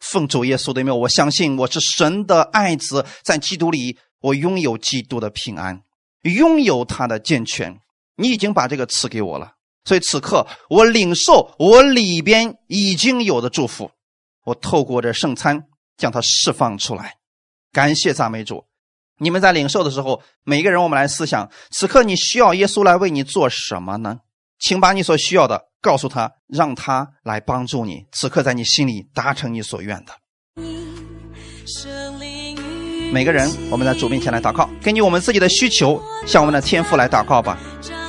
[0.00, 5.82] 奉主耶稣的名，我相信我是神的爱子，在基督里，我拥有基督的平安，
[6.22, 7.80] 拥有他的健全。
[8.16, 9.52] 你已经把这个赐给我了，
[9.84, 13.90] 所以此刻我领受我里边已经有的祝福。
[14.44, 15.64] 我透过这圣餐
[15.96, 17.14] 将它释放出来。
[17.72, 18.64] 感谢赞美主！
[19.18, 24.20] 你们在领受的时候，每个人我们来思想：此刻你需要耶稣来为你做什么呢？
[24.58, 28.04] 请把你所需要的告诉他，让他来帮助你。
[28.12, 30.12] 此刻在你心里达成你所愿的。
[33.12, 37.58] 每个人，我们在主面前来祷告，根据我们自己的需求，向我们的天父来祷告吧，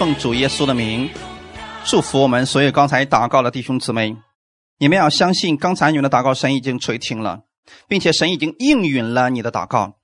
[0.00, 1.10] 奉主耶稣的名，
[1.84, 4.16] 祝福我们所有刚才祷告的弟兄姊妹。
[4.78, 7.40] 你们要相信，刚才你们的祷告神已经垂听了，
[7.86, 9.98] 并且神已经应允了你的祷告。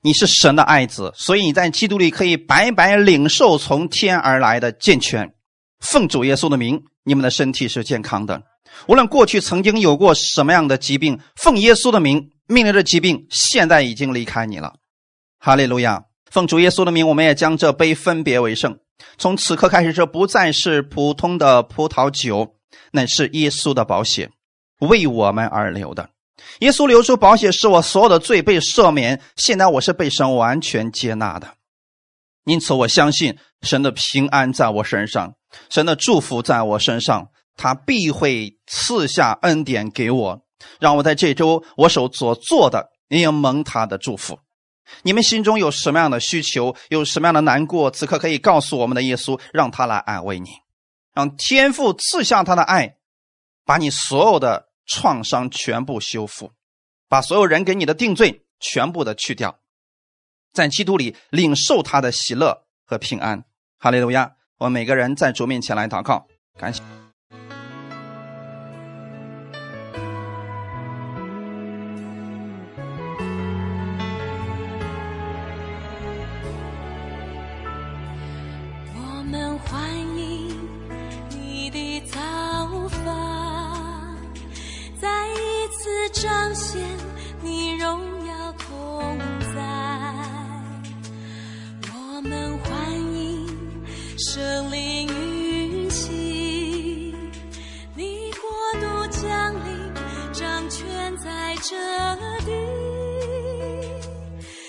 [0.00, 5.34] 你是神的爱子，所以你在基督里可以白白领受从天而来的健全。
[5.80, 8.42] 奉主耶稣的名，你们的身体是健康的。
[8.86, 14.76] 无论过去曾经有过什么样的疾病，奉耶稣的名，命令这疾病现在已经离开你了。
[15.38, 16.04] 哈利路亚！
[16.30, 18.78] 奉主耶稣的名，我们也将这杯分别为圣。
[19.18, 22.56] 从此刻开始，这不再是普通的葡萄酒，
[22.92, 24.30] 乃是耶稣的宝血，
[24.80, 26.10] 为我们而流的。
[26.60, 29.20] 耶稣流出宝血，使我所有的罪被赦免。
[29.36, 31.54] 现在我是被神完全接纳的，
[32.44, 35.34] 因此我相信神的平安在我身上，
[35.70, 40.42] 神的祝福在我身上，他必会赐下恩典给我，
[40.80, 44.38] 让我在这周我手所做的也蒙他的祝福。
[45.02, 50.48] 你们心中有什么样的需求，有什么样的难过，此刻可以告诉我们的耶稣，让他来安慰你，
[51.14, 52.96] 让天父赐下他的爱，
[53.64, 54.68] 把你所有的。
[54.84, 56.50] 创伤全部修复，
[57.08, 59.60] 把所有人给你的定罪全部的去掉，
[60.52, 63.44] 在基督里领受他的喜乐和平安。
[63.78, 64.32] 哈利路亚！
[64.58, 66.26] 我们每个人在主面前来祷告，
[66.58, 67.01] 感谢。
[101.82, 101.88] 彻
[102.44, 102.52] 底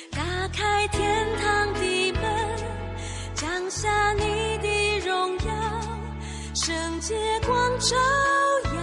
[0.09, 2.23] 打开天堂的门，
[3.35, 5.53] 降下你的荣耀，
[6.55, 7.95] 圣洁光照
[8.73, 8.81] 耀，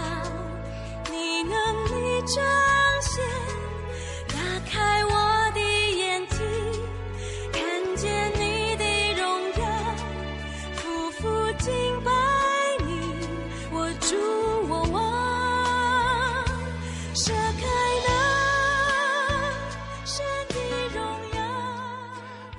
[1.09, 2.60] 你能立这。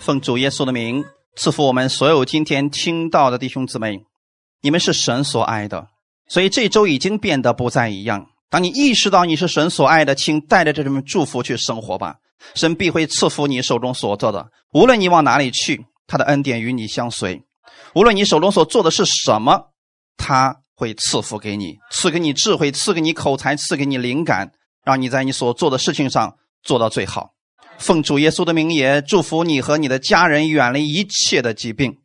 [0.03, 1.05] 奉主耶稣的名，
[1.37, 4.03] 赐福我们所有今天听到的弟兄姊妹，
[4.61, 5.87] 你们是神所爱的，
[6.27, 8.27] 所以这周已经变得不再一样。
[8.51, 12.17] 当你意识到你是神所爱的，请带着这种祝福去生活吧。
[12.57, 17.41] 神必会赐福你手中所做的，无论你往哪里去，他的恩典与你相随。
[17.95, 19.69] 无论你手中所做的是什么，
[20.17, 24.51] 他会赐福给你，赐给你智慧，赐给你口才，赐给你灵感，
[24.85, 26.35] 让你在你所做的事情上
[26.65, 27.31] 做到最好。
[27.83, 31.99] 奉主耶稣的名，也祝福你和你的家人远离一切的疾病。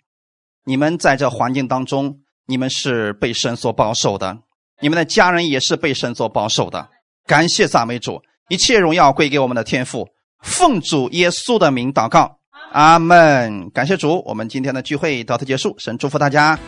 [0.65, 2.17] 你们在这环境当中，
[2.47, 4.39] 你们是被神所保守的，
[4.81, 6.89] 你们的家人也是被神所保守的。
[7.27, 8.19] 感谢赞美主，
[8.49, 10.09] 一切荣耀归给我们的天父。
[10.41, 12.39] 奉主耶稣的名祷告，
[12.71, 13.69] 阿门。
[13.69, 15.75] 感谢主，我们今天的聚会到此结束。
[15.77, 16.59] 神祝福大家。